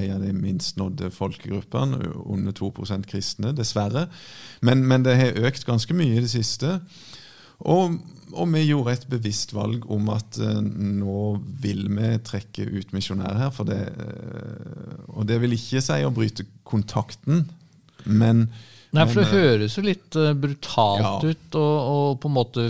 [0.00, 4.06] en av de minst nådde folkegruppene, under 2% kristne, dessverre.
[4.64, 6.78] Men, men, det har økt ganske mye i det siste.
[7.60, 7.98] Og,
[8.32, 11.20] og, vi gjorde et bevisst valg om at uh, nå
[11.62, 13.64] vil vi trekke ut misjonærer her.
[13.68, 13.80] Det,
[15.12, 17.44] og det vil ikke si å bryte kontakten,
[18.04, 18.48] men
[18.94, 21.32] Nei, for det høres jo litt uh, brutalt ja.
[21.34, 21.66] ut å
[22.20, 22.66] på en måte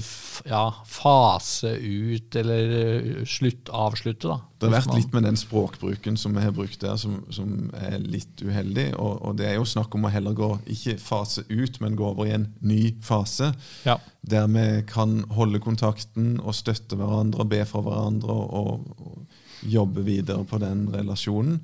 [0.48, 4.38] ja, fase ut eller uh, slutt, avslutte, da.
[4.64, 7.98] Det har vært litt med den språkbruken som vi har brukt der, som, som er
[8.00, 8.86] litt uheldig.
[8.96, 12.06] Og, og, det er jo snakk om å heller gå, ikke fase ut, men gå
[12.08, 13.52] over i en ny fase.
[13.84, 13.98] Ja.
[14.24, 20.04] Der vi kan holde kontakten og støtte hverandre og be for hverandre og, og jobbe
[20.06, 21.60] videre på den relasjonen.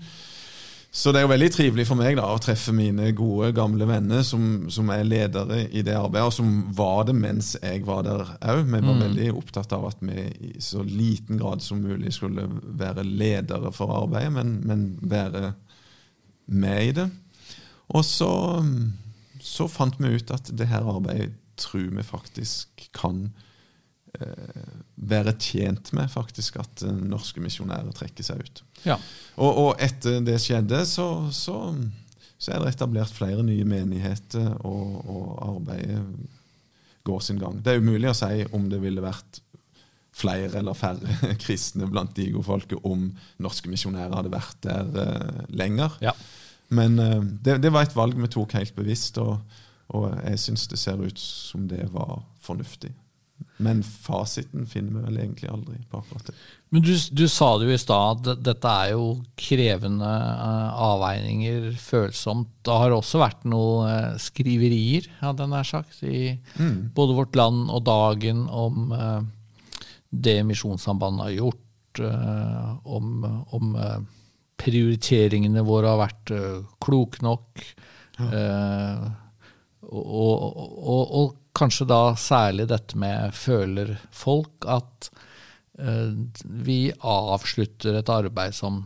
[0.91, 4.25] Så det er jo veldig trivelig for meg da, å treffe mine gode, gamle venner
[4.27, 8.25] som, som er ledere i det arbeidet, og som var det mens jeg var der
[8.27, 8.65] òg.
[8.65, 9.05] Vi var mm.
[9.05, 12.49] veldig opptatt av at vi i så liten grad som mulig skulle
[12.81, 15.53] være ledere for arbeidet, men, men være
[16.51, 17.07] med i det.
[17.95, 18.33] Og så,
[19.39, 23.47] så fant vi ut at det her arbeidet tror vi faktisk kan eh,
[25.11, 28.63] være tjent med faktisk at eh, norske misjonærer trekker seg ut.
[28.85, 28.97] Ja.
[29.37, 31.57] Og, og, etter det skjedde, så, så,
[32.37, 36.03] så, er det etablert flere nye menigheter, og, og, arbeidet
[37.07, 37.63] går sin gang.
[37.65, 39.41] Det er umulig å si om det ville vært
[40.21, 43.09] flere eller færre kristne blant digofolket om
[43.41, 45.95] norske misjonærer hadde vært der uh, lenger.
[46.05, 46.13] Ja.
[46.77, 49.17] Men uh, det, det, var et valg vi tok helt bevisst.
[49.23, 49.39] og
[49.91, 52.93] og jeg syns det ser ut som det var fornuftig.
[53.61, 56.35] Men fasiten finner vi vel egentlig aldri på akkurat det.
[56.73, 59.07] Men du, du sa det jo i stad at dette er jo
[59.39, 62.53] krevende uh, avveininger, følsomt.
[62.65, 66.23] Det har også vært noen uh, skriverier, hadde jeg nær sagt, i
[66.57, 66.93] mm.
[66.97, 69.19] både Vårt Land og Dagen om uh,
[70.11, 71.67] det Misjonssambandet har gjort,
[72.01, 73.73] om, om
[74.63, 76.33] prioriteringene våre har vært
[76.83, 77.63] kloke nok.
[78.19, 79.11] Ja.
[79.91, 85.11] Og, og, og, og, kanskje da særlig dette med føler folk at
[85.81, 88.85] uh, vi avslutter et arbeid som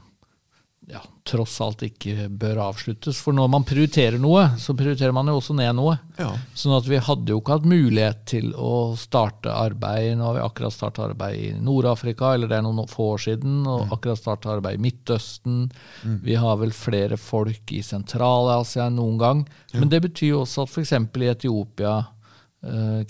[0.87, 3.19] ja, tross alt ikke bør avsluttes.
[3.23, 5.97] For når man prioriterer noe, så prioriterer man jo også ned noe.
[6.19, 6.31] Ja.
[6.57, 10.43] Sånn at vi hadde jo ikke hatt mulighet til å starte arbeid Nå har vi
[10.45, 13.95] akkurat starta arbeid i Nord-Afrika, eller det er noen få år siden, og mm.
[13.97, 15.63] akkurat starta arbeid i Midtøsten.
[16.05, 16.19] Mm.
[16.27, 19.45] Vi har vel flere folk i Sentral-Asia enn noen gang.
[19.73, 19.81] Ja.
[19.81, 20.93] Men det betyr jo også at f.eks.
[20.99, 21.97] i Etiopia,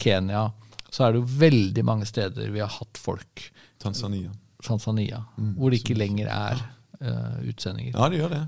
[0.00, 0.48] Kenya,
[0.94, 3.48] så er det jo veldig mange steder vi har hatt folk.
[3.82, 4.32] Tanzania.
[4.64, 5.54] Tanzania mm.
[5.58, 6.60] Hvor det ikke lenger er
[7.02, 7.96] uh, utsendinger.
[7.96, 8.42] Ja, det gjør det.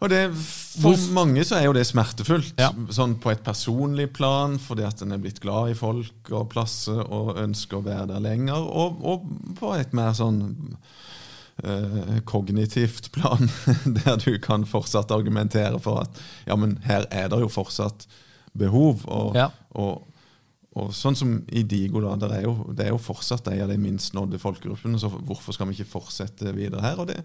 [0.00, 0.20] Og det,
[0.80, 2.70] For mange så er jo det smertefullt, ja.
[2.88, 7.02] sånn på et personlig plan, fordi at en er blitt glad i folk og plasser
[7.04, 9.28] og ønsker å være der lenger, og, og
[9.60, 10.40] på et mer sånn
[11.66, 13.44] uh, kognitivt plan,
[14.00, 18.08] der du kan fortsatt argumentere for at ja, men her er det jo fortsatt
[18.56, 19.04] behov.
[19.04, 19.50] og, ja.
[19.76, 20.08] og
[20.78, 23.72] og sånn som i Digo, da, det er, jo, det er jo fortsatt en av
[23.72, 27.00] de minst nådde folkegruppene, så hvorfor skal vi ikke fortsette videre her?
[27.02, 27.18] Og det,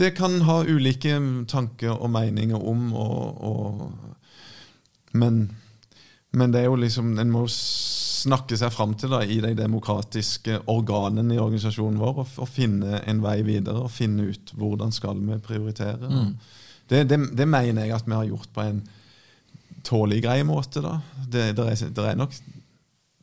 [0.00, 1.14] det kan ha ulike
[1.50, 4.26] tanker og meninger om, og, og,
[5.14, 5.44] men,
[6.34, 10.58] men, det er jo liksom En må snakke seg fram til da, i de demokratiske
[10.66, 15.22] organene i organisasjonen vår og, og, finne en vei videre og finne ut hvordan skal
[15.22, 16.10] vi prioritere.
[16.10, 16.32] Mm.
[16.90, 18.82] Det, det, det mener jeg at vi har gjort på en
[19.88, 20.82] tålelig grei måte.
[20.84, 20.98] da.
[21.26, 22.36] Det, det, er, det, er, nok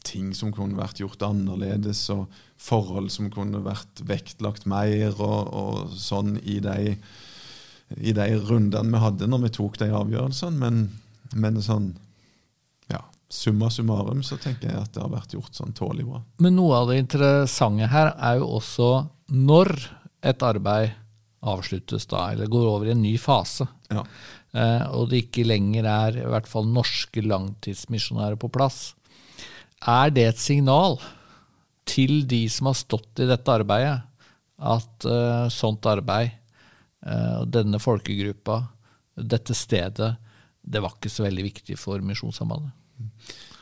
[0.05, 2.25] ting som kunne vært gjort annerledes, og
[2.61, 6.95] forhold som kunne vært vektlagt mer, og, og sånn i de,
[7.97, 10.61] i de rundene vi hadde når vi tok de avgjørelsene.
[10.61, 10.83] Men,
[11.35, 11.91] men sånn
[12.91, 16.21] ja, summa summarum så tenker jeg at det har vært gjort sånn tålelig bra.
[16.41, 18.91] Men noe av det interessante her er jo også
[19.33, 19.73] når
[20.25, 20.93] et arbeid
[21.45, 23.67] avsluttes da, eller går over i en ny fase.
[23.93, 24.01] Ja.
[24.55, 28.93] Eh, og det ikke lenger er i hvert fall norske langtidsmisjonærer på plass,
[29.85, 30.95] er det et signal
[31.85, 33.99] til de som har stått i dette arbeidet,
[34.55, 36.31] at uh, sånt arbeid,
[37.05, 38.61] uh, denne folkegruppa,
[39.19, 40.13] dette stedet,
[40.63, 42.71] det var ikke så veldig viktig for Misjonssambandet?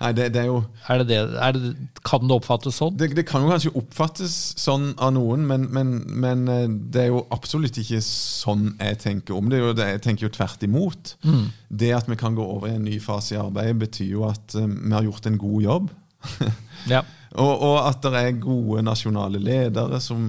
[0.03, 0.59] Nei, det, det, er jo
[0.91, 1.71] er det det, er det,
[2.03, 2.97] Kan det oppfattes sånn?
[2.99, 7.23] Det, kan jo kanskje oppfattes sånn av noen, men, men, men, eh, det er jo
[7.33, 9.63] absolutt ikke sånn jeg tenker om det.
[9.79, 11.15] Jeg tenker jo tvert imot.
[11.23, 11.47] Mm.
[11.71, 14.57] Det at vi kan gå over i en ny fase i arbeidet, betyr jo at
[14.59, 15.91] um, vi har gjort en god jobb.
[16.93, 17.01] ja.
[17.35, 20.27] og, og, at det er gode nasjonale ledere som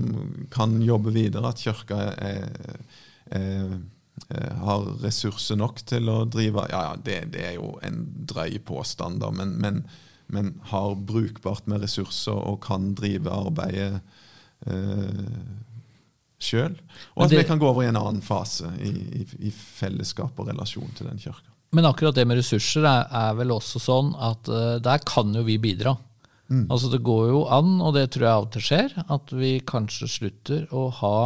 [0.54, 1.50] kan jobbe videre.
[1.50, 2.84] At Kirka er, er
[3.30, 3.76] Eh,
[4.62, 9.20] har ressurser nok til å drive Ja, ja det, det, er jo en drøy påstand,
[9.24, 9.82] da, men, men,
[10.32, 13.98] men, har brukbart med ressurser og kan drive arbeidet
[14.70, 15.50] eh,
[16.44, 16.76] sjøl.
[17.16, 18.92] Og at det, vi kan gå over i en annen fase i,
[19.22, 21.50] i, i, fellesskap og relasjon til den kirka.
[21.74, 25.42] Men akkurat det med ressurser er, er vel også sånn at uh, der kan jo
[25.46, 25.96] vi bidra.
[26.52, 26.66] Mm.
[26.68, 29.52] Altså Det går jo an, og det tror jeg av og til skjer, at vi
[29.66, 31.16] kanskje slutter å ha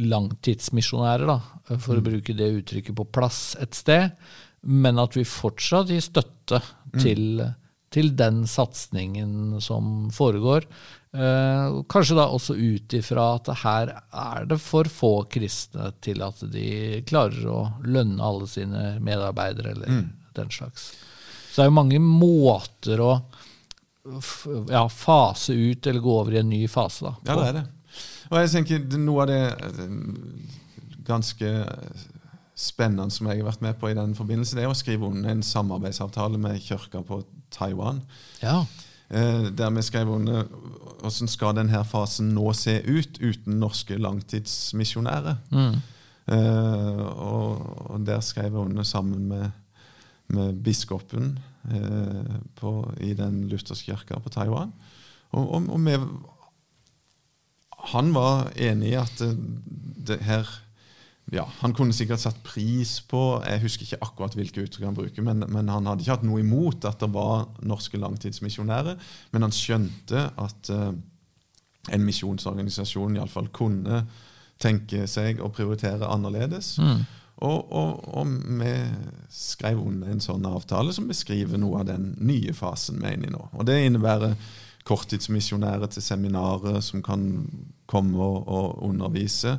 [0.00, 1.38] langtidsmisjonærer, da,
[1.76, 2.00] for mm.
[2.00, 4.14] å bruke det uttrykket, på plass et sted,
[4.60, 7.00] men at vi fortsatt gir støtte mm.
[7.00, 7.44] til,
[7.92, 10.66] til, den satsingen som foregår.
[11.10, 16.44] Eh, kanskje da også ut ifra at her er det for få kristne til at
[16.52, 20.08] de klarer å lønne alle sine medarbeidere, eller mm.
[20.38, 20.92] den slags.
[21.50, 23.14] Så det er jo mange måter å
[24.70, 27.04] ja, fase ut eller gå over i en ny fase.
[27.04, 27.14] da.
[27.26, 27.66] Ja, det er det.
[28.30, 29.94] Og jeg tenker Noe av det eh,
[31.06, 31.50] ganske
[32.60, 35.32] spennende som jeg har vært med på i den forbindelse, det er å skrive under
[35.32, 37.22] en samarbeidsavtale med kirka på
[37.54, 38.02] Taiwan.
[38.42, 38.60] Ja.
[39.08, 40.44] Eh, der vi skrev under
[41.00, 45.40] hvordan skal denne fasen nå se ut uten norske langtidsmisjonærer.
[45.50, 45.80] Mm.
[46.30, 49.50] Eh, og, og, der skrev jeg under sammen med,
[50.28, 51.38] med biskopen
[52.56, 52.70] på,
[53.04, 54.70] i den lutherske kirka på Taiwan.
[55.32, 55.96] Og, og, og vi
[57.92, 59.22] han var enig i at
[60.06, 60.48] det her
[61.30, 65.22] ja, Han kunne sikkert satt pris på Jeg husker ikke akkurat hvilke uttrykk han bruker,
[65.22, 68.98] men, men, han hadde ikke hatt noe imot at det var norske langtidsmisjonærer.
[69.30, 70.90] Men han skjønte at uh,
[71.94, 74.02] en misjonsorganisasjon iallfall kunne
[74.60, 76.74] tenke seg å prioritere annerledes.
[76.82, 77.04] Mm.
[77.40, 78.72] Og, og, og, vi
[79.32, 83.30] skrev under en sånn avtale som beskriver noe av den nye fasen vi er inne
[83.30, 83.46] i nå.
[83.54, 84.34] Og Det innebærer
[84.88, 87.24] korttidsmisjonærer til seminarer som kan
[87.90, 89.56] komme og, og undervise.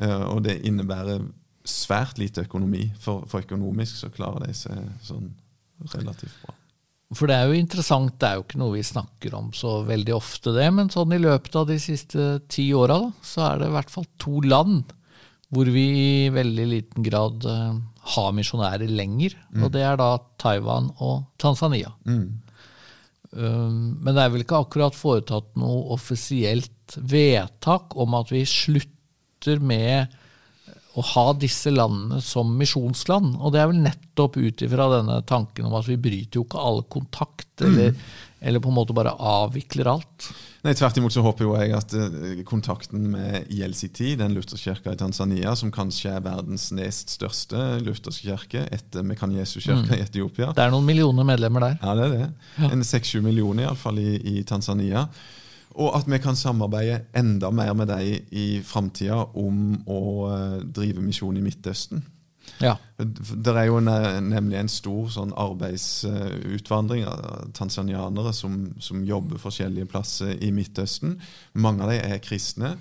[0.00, 1.22] Uh, og det innebærer
[1.66, 2.88] svært lite økonomi.
[3.00, 5.30] For, for, økonomisk så klarer de seg sånn
[5.94, 6.56] relativt bra.
[7.16, 10.12] For det er jo interessant, det er jo ikke noe vi snakker om så veldig
[10.14, 13.74] ofte, det, men sånn i løpet av de siste ti åra, så er det i
[13.74, 14.92] hvert fall to land
[15.50, 17.74] hvor vi i veldig liten grad uh,
[18.14, 19.34] har misjonærer lenger.
[19.50, 19.64] Mm.
[19.66, 21.90] Og det er da Taiwan og Tanzania.
[22.06, 22.38] Mm.
[23.30, 29.62] Um, men det er vel ikke akkurat foretatt noe offisielt vedtak om at vi slutter
[29.62, 30.10] med
[30.98, 33.36] å ha disse landene som misjonsland.
[33.38, 36.64] Og det er vel nettopp ut ifra denne tanken om at vi bryter jo ikke
[36.66, 37.66] alle kontakt, mm.
[37.68, 38.16] eller, mm.
[38.50, 40.30] eller på en måte bare avvikler alt.
[40.60, 44.92] Nei, Tvert imot så håper jo jeg at uh, kontakten med ILCT, den lutherske kirka
[44.92, 49.96] i Tanzania, som kanskje er verdens nest største lutherske kirke etter Mekanjesu-kirka mm.
[49.96, 51.78] i Etiopia Det er noen millioner medlemmer der.
[51.80, 52.30] Ja, det er det.
[52.60, 52.72] Ja.
[52.74, 55.06] En seks-sju millioner iallfall i, i Tanzania.
[55.80, 61.00] Og at vi kan samarbeide enda mer med dem i framtida om å uh, drive
[61.04, 62.04] misjon i Midtøsten.
[62.60, 62.76] Ja.
[62.98, 70.34] Det er jo nemlig en stor sånn arbeidsutvandring av tanzanianere som, som, jobber forskjellige plasser
[70.36, 71.16] i Midtøsten.
[71.56, 72.74] Mange av dem er kristne.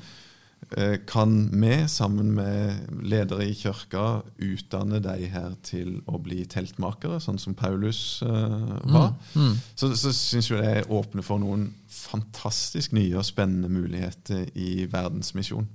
[0.76, 7.22] Eh, kan vi, sammen med ledere i kirka, utdanne de her til å bli teltmakere,
[7.24, 9.16] sånn som Paulus uh, var?
[9.34, 9.56] Mm, mm.
[9.80, 15.66] Så, så syns jeg det åpner for noen fantastisk nye og spennende muligheter i verdensmisjon.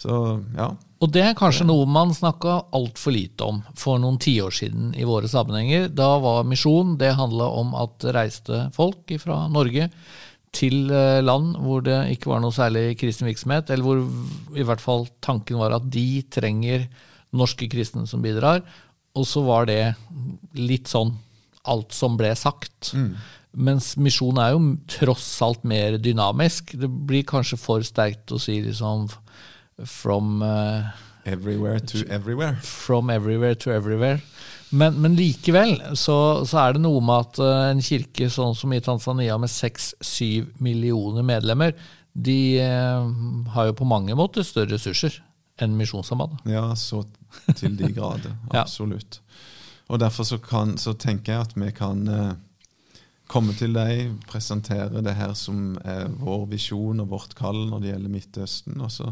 [0.00, 0.14] Så,
[0.56, 0.70] ja.
[1.00, 5.06] Og det er kanskje noe man snakka altfor lite om for noen tiår siden i
[5.08, 5.88] våre sammenhenger.
[5.92, 9.90] Da var misjon Det handla om at reiste folk fra Norge
[10.56, 14.82] til eh, land hvor det ikke var noe særlig kristen virksomhet, eller hvor i hvert
[14.82, 16.88] fall tanken var at de trenger
[17.36, 18.64] norske kristne som bidrar.
[19.14, 19.82] Og så var det
[20.58, 21.14] litt sånn
[21.70, 22.92] alt som ble sagt.
[22.96, 23.14] Mm.
[23.68, 26.74] Mens misjon er jo tross alt mer dynamisk.
[26.78, 29.08] Det blir kanskje for sterkt å si liksom
[29.86, 30.90] from uh,
[31.24, 32.56] Everywhere to everywhere.
[32.62, 34.20] From everywhere to everywhere.
[34.70, 38.72] Men, men likevel så, så, er det noe med at uh, en kirke sånn som
[38.72, 41.74] i Tanzania med 6-7 millioner medlemmer,
[42.14, 43.10] de uh,
[43.54, 45.18] har jo på mange måter større ressurser
[45.60, 46.46] enn Misjonssambandet.
[46.48, 47.02] Ja, så
[47.58, 48.32] til de grader.
[48.62, 49.20] Absolutt.
[49.20, 49.26] ja.
[49.90, 52.06] Og derfor så, kan, så, tenker jeg at vi kan
[53.30, 57.90] komme til deg, presentere det her som er vår visjon og vårt kall når det
[57.90, 58.78] gjelder Midtøsten.
[58.86, 59.10] Og så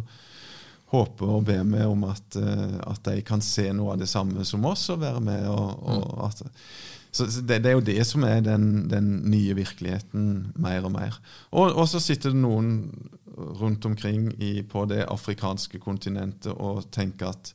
[0.92, 4.44] håpe og be vi om at, eh, at, de kan se noe av det samme
[4.48, 5.44] som oss og være med.
[5.52, 6.22] Og, og mm.
[6.28, 6.42] at,
[7.10, 11.20] så det, det, er jo det som er den, den nye virkeligheten mer og mer.
[11.50, 12.72] Og, og, så sitter det noen
[13.38, 17.52] rundt omkring i, på det afrikanske kontinentet og tenker at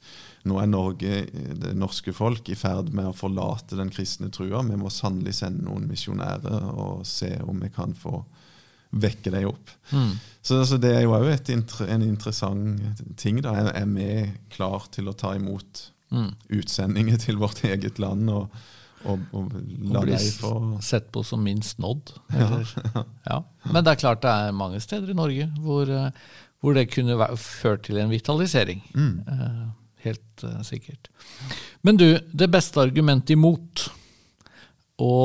[0.47, 1.25] nå er Norge,
[1.59, 4.63] det norske folk, i ferd med å forlate den kristne trua.
[4.67, 8.21] Vi må sannelig sende noen misjonærer og se om vi kan få
[8.93, 9.73] vekke dem opp.
[9.91, 10.13] Mm.
[10.43, 11.29] Så, så, det er jo òg
[11.87, 13.41] en interessant ting.
[13.41, 14.07] da, Er vi
[14.53, 16.31] klar til å ta imot mm.
[16.59, 18.29] utsendinger til vårt eget land?
[18.29, 18.49] og
[19.03, 20.17] og, og og bli
[20.83, 22.13] sett på som minst nådd.
[22.31, 22.49] Ja.
[23.29, 23.39] ja.
[23.67, 26.11] Men det er klart det er mange steder i Norge hvor, eh,
[26.63, 28.83] hvor det kunne ført til en vitalisering.
[28.95, 29.15] Mm.
[29.27, 29.63] Uh,
[30.03, 31.07] Helt uh, sikkert.
[31.83, 33.85] Men du, det beste argumentet imot
[35.01, 35.15] å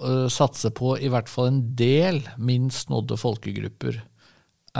[0.00, 4.00] uh, satse på i hvert fall en del minst nådde folkegrupper,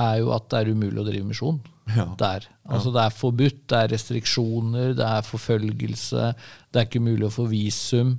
[0.00, 1.58] er jo at det er umulig å drive misjon
[1.90, 2.06] ja.
[2.18, 2.46] der.
[2.64, 2.94] Altså, ja.
[2.94, 6.28] Det er forbudt, det er restriksjoner, det er forfølgelse,
[6.70, 8.14] det er ikke mulig å få visum.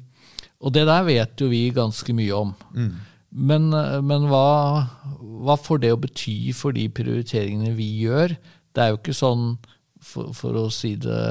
[0.62, 2.54] Og det der vet jo vi ganske mye om.
[2.76, 2.92] Mm.
[3.32, 8.36] Men, eh, men hva, hva, får det å bety for de prioriteringene vi gjør?
[8.72, 9.46] Det er jo ikke sånn
[10.02, 11.22] for, for, å si det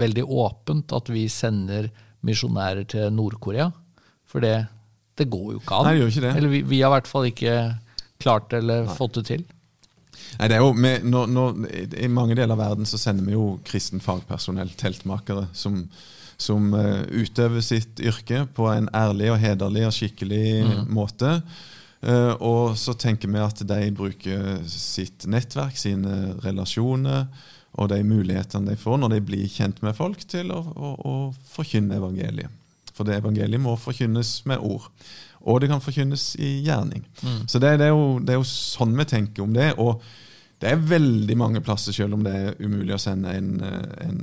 [0.00, 1.90] veldig åpent, at vi sender
[2.26, 3.70] misjonærer til Nord-Korea.
[4.30, 4.56] For det,
[5.18, 5.88] det, går jo ikke an.
[5.88, 6.34] Nei, det gjør ikke det.
[6.38, 7.56] Eller vi, vi har i hvert fall ikke
[8.20, 8.94] klart eller Nei.
[8.98, 9.42] fått det til.
[10.38, 11.44] Nei, det er jo, vi, nå, nå,
[11.98, 15.82] I mange deler av verden så sender vi jo kristen fagpersonell, teltmakere, som,
[16.40, 20.76] som uh, utøver sitt yrke på en ærlig og hederlig og skikkelig mm.
[20.94, 21.40] måte.
[22.00, 27.26] Uh, og så tenker vi at de bruker sitt nettverk, sine relasjoner,
[27.80, 31.14] og de mulighetene de får når de blir kjent med folk, til å, å, å
[31.52, 32.59] forkynne evangeliet.
[33.00, 34.90] For det evangeliet må forkynnes med ord.
[35.48, 37.06] Og det kan forkynnes i gjerning.
[37.22, 37.46] Mm.
[37.48, 39.70] Så det, det, er jo, det, er jo, sånn vi tenker om det.
[39.80, 40.02] Og
[40.60, 43.54] det er veldig mange plasser, selv om det er umulig å sende en,
[44.04, 44.20] en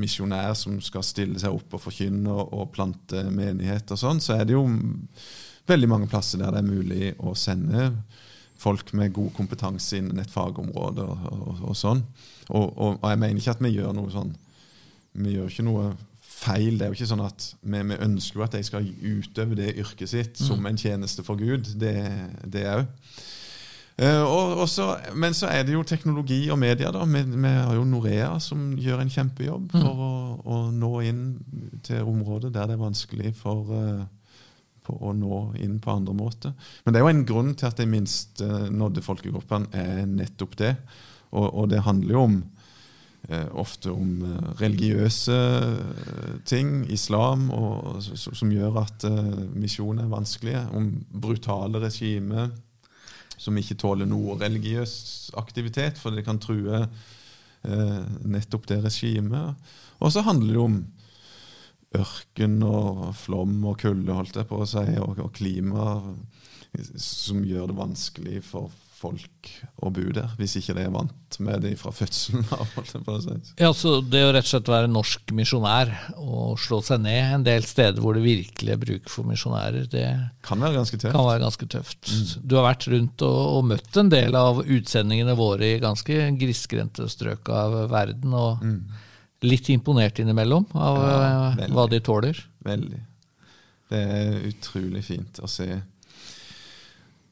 [0.00, 4.40] misjonær som skal stille seg opp og forkynne og, og plante menighet og sånn, så
[4.40, 4.64] er det jo
[5.70, 7.92] veldig mange plasser der det er mulig å sende
[8.60, 12.02] folk med god kompetanse innen et fagområde og, og, og sånn.
[12.50, 14.34] Og, og, og, jeg mener ikke at vi gjør noe sånn
[15.20, 15.84] vi gjør ikke noe
[16.40, 16.78] feil.
[16.78, 19.74] Det er jo ikke sånn at Vi, vi ønsker jo at de skal utøve det
[19.80, 21.74] yrket sitt som en tjeneste for Gud.
[21.80, 22.88] Det òg.
[24.00, 24.68] Uh, og,
[25.20, 26.88] men så er det jo teknologi og media.
[26.94, 27.02] da.
[27.04, 30.06] Vi, vi har jo Norea som gjør en kjempejobb for mm.
[30.06, 31.26] å, å, nå inn
[31.84, 34.06] til områder der det er vanskelig for uh,
[34.90, 36.54] å nå inn på andre måter.
[36.84, 40.56] Men det er jo en grunn til at de minst uh, nådde folkegruppene er nettopp
[40.62, 40.72] det.
[41.36, 42.40] Og, og det handler jo om
[43.28, 44.24] ofte om
[44.58, 45.34] religiøse
[46.48, 49.04] ting, islam, og, som gjør at
[49.54, 50.64] misjon er vanskelige.
[50.74, 52.48] Om brutale regimer
[53.40, 59.70] som ikke tåler noe religiøs aktivitet, for det kan true eh, nettopp det regimet.
[60.00, 60.80] Og så handler det om
[62.00, 65.96] ørken og flom og kulde, holdt jeg på å si, og, og klima
[67.00, 71.62] som gjør det vanskelig for folk å bo der, hvis ikke de er vant med
[71.64, 72.74] det fra fødselen av.
[73.60, 77.46] Ja, så Det å rett og slett være norsk misjonær og slå seg ned en
[77.46, 80.06] del steder hvor det virkelig er bruk for misjonærer, det
[80.46, 81.16] kan være ganske tøft.
[81.16, 82.00] Være ganske tøft.
[82.10, 82.32] Mm.
[82.44, 87.08] Du har vært rundt og, og, møtt en del av utsendingene våre i ganske grisgrendte
[87.10, 88.80] strøk av verden, og mm.
[89.48, 91.22] litt imponert innimellom av ja,
[91.56, 92.44] eh, hva de tåler.
[92.66, 93.00] Veldig.
[93.90, 95.72] Det er utrolig fint å se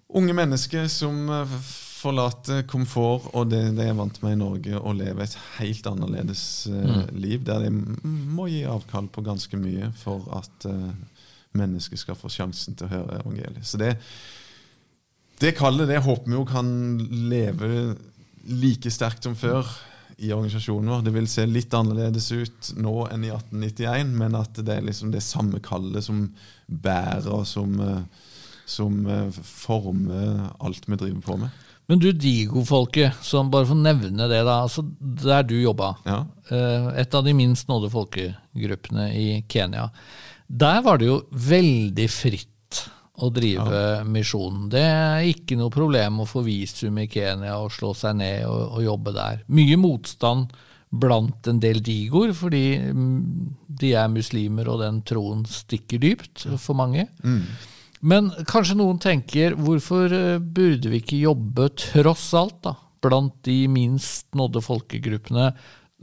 [0.09, 1.59] unge mennesker som eh,
[1.99, 6.43] forlater komfort og det de er vant med i Norge, og lever et helt annerledes
[6.71, 7.17] uh, mm.
[7.19, 10.93] liv, der de må gi avkall på ganske mye for at uh,
[11.59, 13.67] mennesker skal få sjansen til å høre evangeliet.
[13.67, 13.97] Så det,
[15.43, 16.71] det kallet det håper vi jo kan
[17.33, 17.73] leve
[18.47, 19.67] like sterkt som før
[20.19, 21.03] i organisasjonen vår.
[21.07, 25.11] Det vil se litt annerledes ut nå enn i 1891, men at det er liksom
[25.15, 26.29] det samme kallet som
[26.67, 28.28] bærer, og som uh,
[28.69, 31.65] som eh, former alt vi driver på med.
[31.89, 36.21] Men du Digo-folket, som bare for å nevne det, da, altså der du jobba, ja.
[36.53, 39.89] Eh, et av de minst nådde folkegruppene i Kenya,
[40.49, 42.83] der var det jo veldig fritt
[43.19, 44.05] å drive ja.
[44.07, 44.69] misjonen.
[44.71, 48.79] Det er ikke noe problem å få visum i Kenya og slå seg ned og,
[48.79, 49.41] og jobbe der.
[49.49, 50.53] Mye motstand
[50.89, 53.17] blant en del digoer, fordi mm,
[53.81, 57.09] de er muslimer og den troen stikker dypt for mange.
[57.25, 57.43] Mm.
[58.01, 63.65] Men kanskje noen tenker hvorfor eh, burde vi ikke jobbe tross alt da, blant de
[63.71, 65.51] minst nådde folkegruppene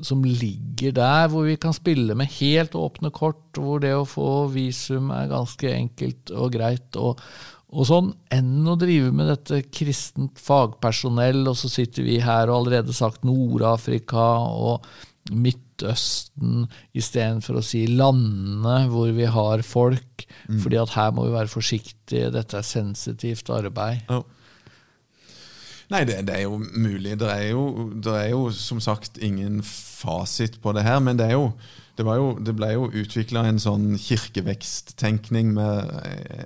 [0.04, 4.48] som ligger der, hvor vi kan spille med helt åpne kort, hvor det å få
[4.52, 7.22] visum er ganske enkelt og greit, og,
[7.72, 12.60] og sånn, enn å drive med dette kristent fagpersonell, og så sitter vi her og
[12.66, 14.84] allerede sagt Nord-Afrika og
[15.32, 20.28] Midtøsten istedenfor å si landene hvor vi har folk.
[20.46, 20.60] Mm.
[20.62, 24.06] fordi at her må vi være forsiktige, dette er sensitivt arbeid.
[24.14, 24.24] Oh.
[25.94, 27.18] Nei, det, det, er jo mulig.
[27.22, 31.00] Det er jo, det er jo, som sagt ingen fasit på det her.
[31.04, 31.52] Men det, jo,
[31.98, 35.92] det, jo, det ble jo utvikla en sånn kirkeveksttenkning med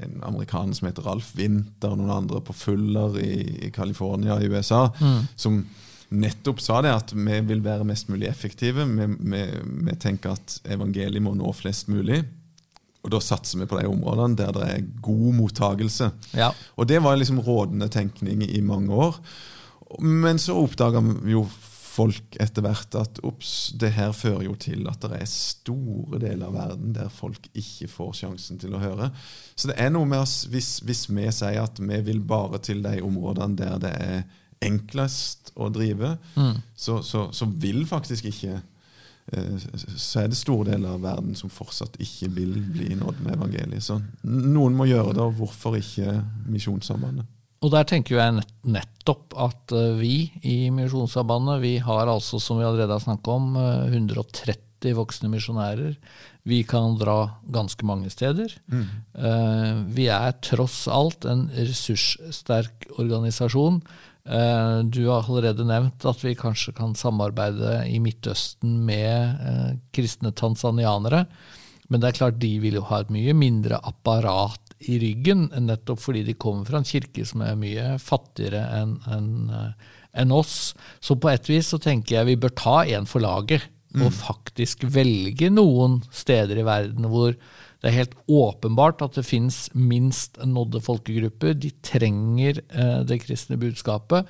[0.01, 3.35] en amerikaner som heter Ralf Winther, og noen andre på Fuller i,
[3.69, 5.21] i California i USA, mm.
[5.39, 5.63] som
[6.09, 8.85] nettopp sa det at vi vil være mest mulig effektive.
[8.85, 9.45] Vi, vi,
[9.85, 12.23] vi tenker at evangeliet må nå flest mulig.
[13.05, 16.11] Og da satser vi på de områdene der det er god mottagelse.
[16.35, 16.51] Ja.
[16.75, 19.21] Og det var liksom rådende tenkning i mange år.
[20.03, 21.45] Men så oppdaga jo
[21.99, 26.47] folk etter hvert at ups, det her fører jo til at det er store deler
[26.47, 29.09] av verden der folk ikke får sjansen til å høre.
[29.55, 32.83] Så det er noe med oss hvis, hvis vi sier at vi vil bare til
[32.85, 34.21] de områdene der det er
[34.65, 36.59] enklest å drive, mm.
[36.75, 41.51] så, så, så, vil faktisk ikke eh, så er det store deler av verden som
[41.53, 43.85] fortsatt ikke vil bli nådd med evangeliet.
[43.85, 46.19] Så noen må gjøre det, og hvorfor ikke
[46.51, 47.27] Misjonssambandet?
[47.59, 50.15] Og der tenker jeg nettopp at eh, vi
[50.47, 55.95] i Misjonssambandet vi har altså, som vi allerede har snakket om, 130 eh, voksne misjonærer.
[56.47, 58.53] Vi kan dra ganske mange steder.
[58.71, 58.85] Mm.
[59.93, 63.81] Vi er tross alt en ressurssterk organisasjon
[64.29, 71.23] du har allerede nevnt at vi kanskje kan samarbeide i Midtøsten med eh, kristne tansanianere.
[71.89, 76.03] Men det er klart de vil jo ha et mye mindre apparat i ryggen, nettopp
[76.03, 80.75] fordi de kommer fra en kirke som er mye fattigere enn en, en eh, oss.
[81.01, 83.65] Så på et vis så tenker jeg vi bør ta en for laget,
[83.97, 84.17] og mm.
[84.19, 87.33] faktisk velge noen steder i verden hvor
[87.79, 91.53] det er helt åpenbart at det fins minst nådde folkegrupper.
[91.55, 94.27] De trenger eh, det kristne budskapet.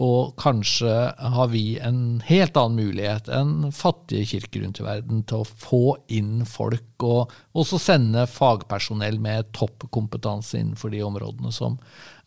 [0.00, 5.42] Og kanskje har vi en helt annen mulighet enn fattige kirker rundt i verden til
[5.42, 11.76] å få inn folk, og også sende fagpersonell med toppkompetanse innenfor de områdene som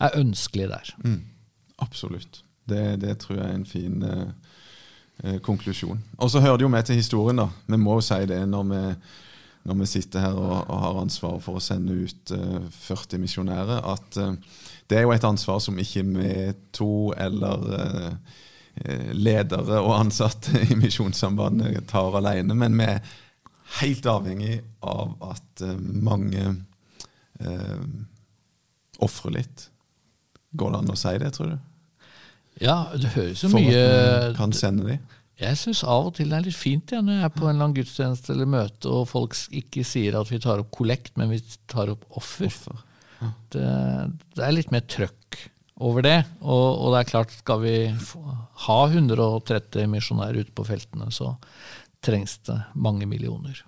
[0.03, 0.93] er ønskelig der.
[1.03, 1.21] Mm,
[1.81, 2.43] absolutt.
[2.69, 4.53] Det, det, tror jeg er en fin, eh,
[5.23, 6.03] eh, konklusjon.
[6.19, 7.49] Og så hører det jo med til historien, da.
[7.67, 8.83] Vi må jo si det når vi,
[9.63, 13.83] når vi sitter her og, og har ansvar for å sende ut uh, 40 misjonærer,
[13.93, 14.33] at uh,
[14.89, 16.31] det er jo et ansvar som ikke vi
[16.75, 18.37] to eller eh,
[18.83, 23.13] eh, ledere og ansatte i Misjonssambandet tar alene, men vi er
[23.79, 26.43] helt avhengig av at eh, mange
[27.41, 27.85] uh,
[29.03, 29.67] ofrer litt.
[30.53, 31.57] Går det an å si det, tror du?
[32.61, 34.99] Ja, det høres jo For at vi kan sende de?
[35.41, 37.55] Jeg syns av og til det er litt fint ja, når jeg er på en
[37.55, 41.31] eller annen gudstjeneste eller møte, og folk ikke sier at vi tar opp kollekt, men
[41.33, 42.51] vi tar opp offer.
[42.51, 42.83] Offer.
[43.53, 43.65] Det,
[44.35, 45.39] det er litt mer trøkk
[45.83, 46.19] over det.
[46.41, 47.75] Og, og det er klart, skal vi
[48.67, 51.33] ha 130 misjonærer ute på feltene, så
[52.03, 53.63] trengs det mange millioner.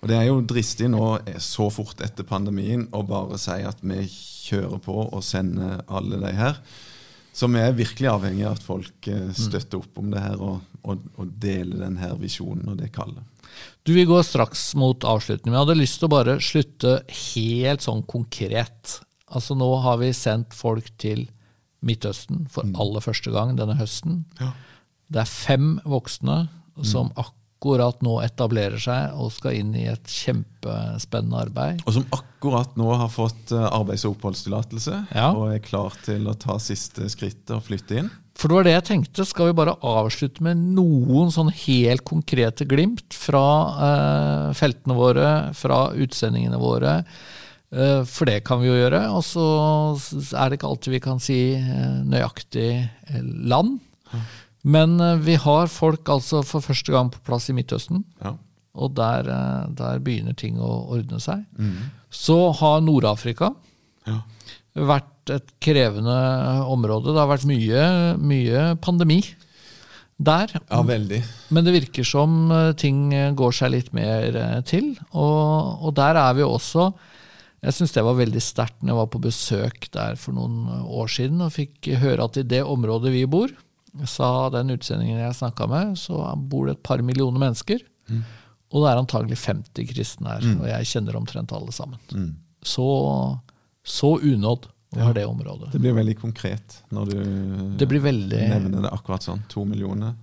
[0.00, 3.82] Og Det er jo dristig nå, eh, så fort etter pandemien, å bare si at
[3.84, 6.62] vi kjører på og sender alle de her.
[7.36, 10.64] Så vi er virkelig avhengig av at folk eh, støtter opp om det her og,
[10.84, 13.22] og, å dele denne visjonen og det kallet.
[13.84, 15.50] Du, Vi går straks mot avslutning.
[15.52, 16.92] men Jeg hadde lyst til å bare slutte
[17.34, 19.00] helt sånn konkret.
[19.30, 21.28] Altså Nå har vi sendt folk til
[21.82, 24.24] Midtøsten for aller første gang denne høsten.
[24.40, 24.50] Ja.
[25.10, 26.42] Det er fem voksne
[26.86, 31.80] som akkurat nå etablerer seg og skal inn i et kjempespennende arbeid.
[31.88, 35.30] Og som akkurat nå har fått eh, arbeids- og oppholdstillatelse Ja.
[35.32, 38.10] og er klar til å ta siste skrittet og flytte inn.
[38.40, 39.24] For det var det jeg tenkte.
[39.28, 43.42] Skal vi bare avslutte med noen sånn helt konkrete glimt fra
[43.88, 45.28] eh, feltene våre,
[45.58, 46.94] fra utsendingene våre?
[47.70, 49.02] Eh, for det kan vi jo gjøre.
[49.12, 49.44] Og så
[50.40, 53.20] er det ikke alltid vi kan si eh, nøyaktig eh,
[53.52, 53.76] land.
[54.64, 58.06] Men eh, vi har folk altså for første gang på plass i Midtøsten.
[58.24, 58.34] Ja.
[58.80, 61.44] Og der, eh, der begynner ting å ordne seg.
[62.10, 63.52] Så har Nord-Afrika
[64.08, 64.22] Ja.
[64.74, 66.16] vært et krevende
[66.70, 67.12] område.
[67.12, 67.84] Det har vært mye,
[68.18, 69.20] mye pandemi
[70.20, 70.52] der.
[70.68, 71.20] ja, veldig.
[71.48, 74.92] Men det virker som eh, ting eh, går seg litt mer eh, til.
[75.16, 76.90] Og, og der er vi også
[77.60, 81.10] Jeg syns det var veldig sterkt når jeg var på besøk der for noen år
[81.12, 83.52] siden og fikk høre at i det området vi bor,
[84.08, 87.82] sa den utsendingen jeg snakka med, så bor det et par millioner mennesker.
[88.70, 92.00] Og det er antagelig 50 kristne her, og jeg kjenner omtrent alle sammen.
[92.64, 92.86] Så,
[93.84, 95.72] så unådd var det området.
[95.72, 97.18] Det blir veldig konkret når du
[97.78, 99.44] Det blir veldig nevner det akkurat sånn.
[99.52, 100.16] To millioner,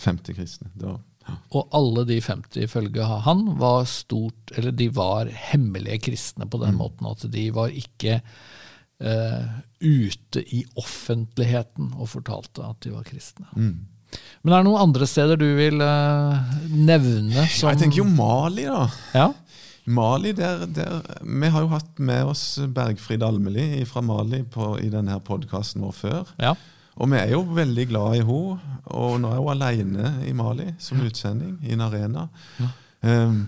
[0.00, 0.68] 50 kristne.
[0.76, 0.96] Da,
[1.26, 1.36] ja.
[1.56, 6.76] Og alle de 50 ifølge han var stort, eller de var hemmelige kristne på den
[6.80, 9.46] måten at de var ikke eh,
[9.80, 13.48] ute i offentligheten og fortalte at de var kristne.
[14.42, 18.66] Men er det noen andre steder du vil eh, nevne som Jeg tenker jo Mali,
[18.66, 18.88] da.
[19.14, 19.28] Ja?
[19.90, 24.90] Mali, der, der, Vi har jo hatt med oss Bergfrid Almeli fra Mali på, i
[24.92, 26.36] denne podkasten vår før.
[26.42, 26.54] ja.
[27.00, 28.76] Og vi er jo veldig glad i henne.
[28.98, 32.26] Og nå er hun alene i Mali som utsending i en arena.
[33.00, 33.46] Um,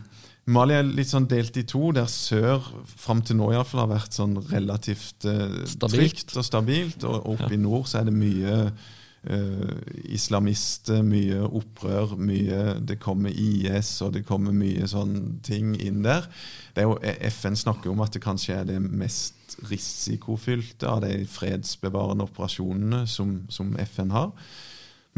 [0.53, 3.85] Mali er litt sånn delt i to, der sør fram til nå i hvert fall
[3.85, 7.05] har vært sånn relativt uh, trygt og stabilt.
[7.05, 8.57] Og oppe i nord så er det mye
[9.31, 9.77] uh,
[10.13, 16.27] islamister, mye opprør, mye Det kommer IS, og det kommer mye sånne ting inn der.
[16.75, 16.99] Det er jo,
[17.31, 23.43] FN snakker om at det kanskje er det mest risikofylte av de fredsbevarende operasjonene som,
[23.53, 24.33] som FN har.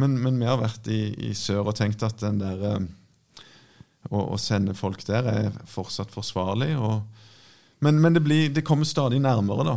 [0.00, 2.86] Men, men vi har vært i, i sør og tenkt at den der eh,
[4.10, 6.72] å, å sende folk der er fortsatt forsvarlig.
[6.74, 7.04] Og,
[7.84, 9.76] men men det, blir, det kommer stadig nærmere, da.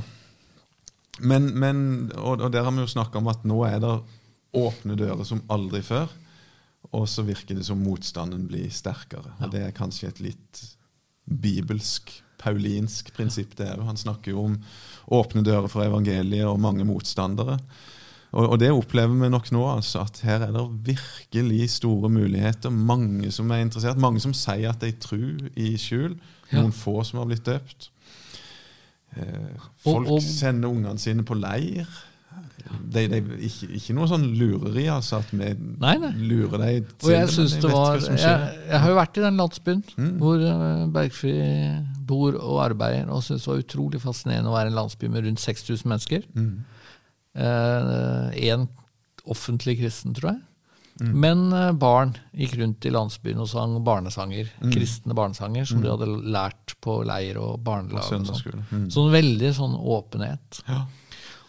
[1.18, 1.78] Men, men,
[2.18, 3.94] og, og der har vi jo snakka om at nå er det
[4.54, 6.08] åpne dører som aldri før.
[6.96, 9.34] Og så virker det som motstanden blir sterkere.
[9.44, 10.62] Og det er kanskje et litt
[11.28, 13.84] bibelsk, paulinsk prinsipp, det òg.
[13.90, 14.58] Han snakker jo om
[15.18, 17.58] åpne dører for evangeliet og mange motstandere.
[18.32, 22.70] Og, og det opplever vi nok nå, altså, at her er det virkelig store muligheter.
[22.72, 26.18] Mange som er interessert, mange som sier at de tror i skjul.
[26.52, 26.62] Ja.
[26.62, 27.90] Noen få som har blitt døpt.
[29.18, 31.88] Eh, folk Og- og- sender ungene sine på leir.
[32.88, 35.50] De, det, ikke, ikke noe sånn lureri, altså, at vi
[35.84, 36.12] Nei, nei.
[36.16, 37.48] lurer dem Og jeg det.
[37.62, 38.14] det var jeg.
[38.14, 38.64] Mm.
[38.72, 39.84] jeg har jo vært i den landsbyen
[40.22, 40.44] hvor
[40.96, 41.34] Bergfri
[42.08, 45.28] bor og arbeider, og syns det var utrolig fascinerende å være i en landsby med
[45.28, 46.28] rundt 6000 mennesker.
[46.38, 46.52] Mm.
[47.36, 48.68] eh,
[49.28, 50.44] offentlig kristen, tror jeg.
[50.98, 51.12] Mm.
[51.22, 54.50] Men eh, barn gikk rundt i landsbyen og sang barnesanger.
[54.64, 54.72] Mm.
[54.74, 58.02] Kristne barnesanger som de hadde lært på leir og barnelag.
[58.02, 58.26] og sånn.
[58.26, 58.64] Søndagsskole.
[58.72, 58.88] Mm.
[58.94, 60.64] Sånn veldig sånn åpenhet.
[60.68, 60.86] Ja.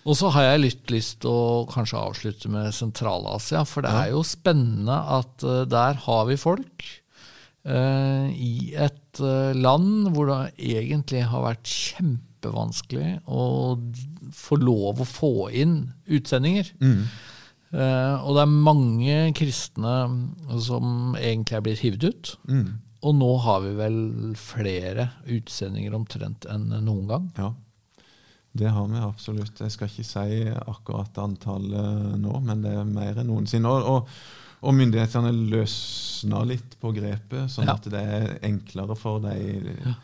[0.09, 4.15] Og så har jeg litt lyst til å kanskje avslutte med Sentral-Asia, for det er
[4.15, 6.87] jo spennende at eh, der har vi folk
[7.69, 13.43] eh, i et eh, land hvor det egentlig har vært kjempevanskelig å
[14.33, 16.73] få lov å få inn utsendinger.
[17.69, 19.97] Eh, og det er mange kristne
[20.65, 22.37] som egentlig er blitt hivd ut.
[22.49, 22.69] Mm.
[23.05, 23.99] Og nå har vi vel
[24.41, 27.33] flere utsendinger omtrent enn noen gang.
[27.37, 27.53] Ja,
[28.53, 29.61] det har vi absolutt.
[29.61, 33.71] Jeg skal ikke si akkurat antallet nå, men det er mer enn noensinne.
[33.71, 34.09] Og, og,
[34.67, 37.77] og myndighetene løsner litt på grepet, sånn Ja.
[37.77, 39.37] at det er enklere for de,
[39.85, 39.95] ja.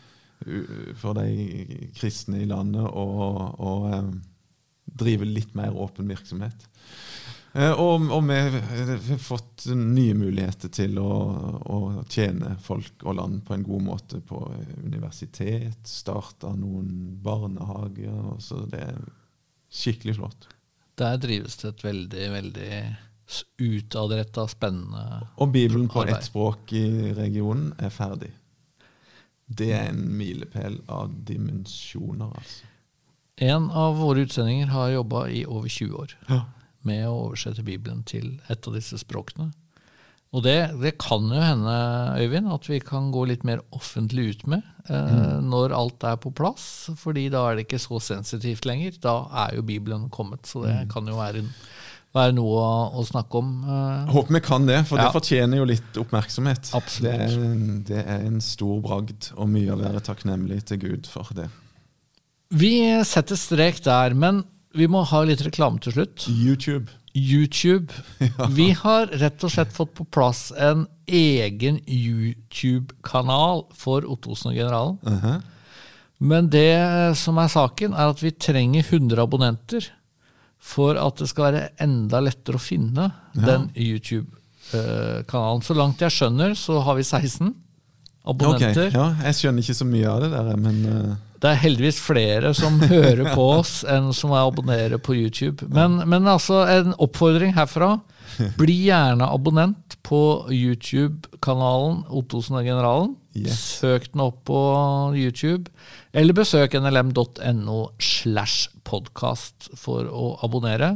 [1.01, 3.05] for de kristne i landet å,
[3.57, 4.13] å eh,
[4.85, 6.69] drive litt mer åpen virksomhet.
[7.55, 11.11] Eh, Og, og vi har fått nye muligheter til å,
[11.71, 11.77] å
[12.11, 14.41] tjene folk og land på en god måte på
[14.83, 18.35] universitet, Starta noen barnehager.
[18.43, 18.99] Så det er
[19.71, 20.49] skikkelig flott.
[20.99, 22.75] Der drives det et veldig, veldig
[23.59, 26.15] utadretta, spennende Og Bibelen på Arbeid.
[26.19, 26.85] ett språk i
[27.17, 28.31] regionen er ferdig.
[29.47, 32.65] Det er en milepæl av dimensjoner, altså.
[33.37, 36.41] En av våre utsendinger har jobba i over 20 år Ja.
[36.85, 39.51] Med å oversette Bibelen til et av disse språkene.
[40.35, 41.73] Og det, det kan jo hende,
[42.19, 46.31] Øyvind, at vi kan gå litt mer offentlig ut med eh, når alt er på
[46.35, 46.89] plass.
[46.99, 48.97] fordi da er det ikke så sensitivt lenger.
[48.99, 49.13] Da
[49.45, 51.45] er jo Bibelen kommet, så det kan jo være,
[52.17, 53.53] være noe å, å snakke om.
[53.63, 54.11] eh.
[54.11, 55.05] Håper vi kan det, for Ja.
[55.07, 56.73] det fortjener jo litt oppmerksomhet.
[56.75, 57.13] Absolutt.
[57.13, 61.31] Det er, det er en stor bragd, og mye å være takknemlig til Gud for
[61.37, 61.47] det.
[62.51, 62.75] Vi
[63.07, 64.43] setter strek der, men
[64.75, 66.25] vi må ha litt reklame til slutt.
[66.29, 66.91] YouTube.
[67.15, 67.93] YouTube.
[68.57, 74.97] Vi har rett og slett fått på plass en egen YouTube-kanal for Ottosen og Generalen.
[75.07, 75.43] Mhm.
[76.25, 79.87] Men det som er saken, er at vi trenger 100 abonnenter
[80.63, 85.61] for at det skal være enda lettere å finne den YouTube-kanalen.
[85.67, 87.51] Så langt jeg skjønner, så har vi 16
[88.25, 88.87] abonnenter.
[88.87, 88.95] abonnenter.
[88.95, 91.15] ja, Jeg skjønner ikke så mye av det der, men eh,
[91.45, 95.67] Det er heldigvis flere som hører på oss enn som abonnerer på YouTube.
[95.69, 97.99] Men, men altså, en oppfordring herfra.
[98.57, 100.19] Bli gjerne abonnent på
[100.49, 103.13] YouTube-kanalen Ottosen og Generalen.
[103.37, 103.61] Yes.
[103.83, 104.59] Søk den opp på
[105.13, 105.69] YouTube.
[106.17, 110.95] Eller besøk nlm.no slash podkast for å abonnere.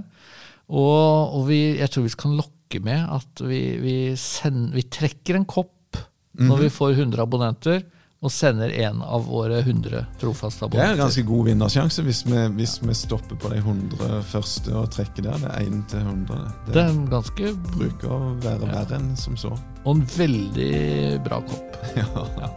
[0.65, 5.37] Og, og vi, jeg tror vi kan lokke med at vi, vi, send, vi trekker
[5.37, 6.01] en kopp
[6.39, 7.81] når vi får 100 abonnenter,
[8.19, 12.41] og sender en av våre 100 trofaste det er en ganske god vinnersjanse hvis vi,
[12.57, 15.37] hvis vi stopper på de 100 første og trekker der.
[15.39, 16.41] Det er 1 til 100.
[16.65, 18.73] Det, Det er en ganske bruker å være Ja.
[18.73, 19.53] verre enn som så.
[19.85, 21.79] Og en veldig bra kopp.
[21.95, 22.49] Ja,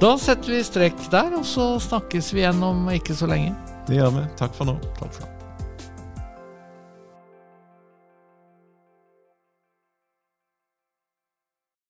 [0.00, 3.54] Da setter vi strek der, og så snakkes vi igjen om ikke så lenge.
[3.88, 4.28] Det gjør vi.
[4.36, 4.76] Takk for nå.
[5.00, 5.39] Takk for nå.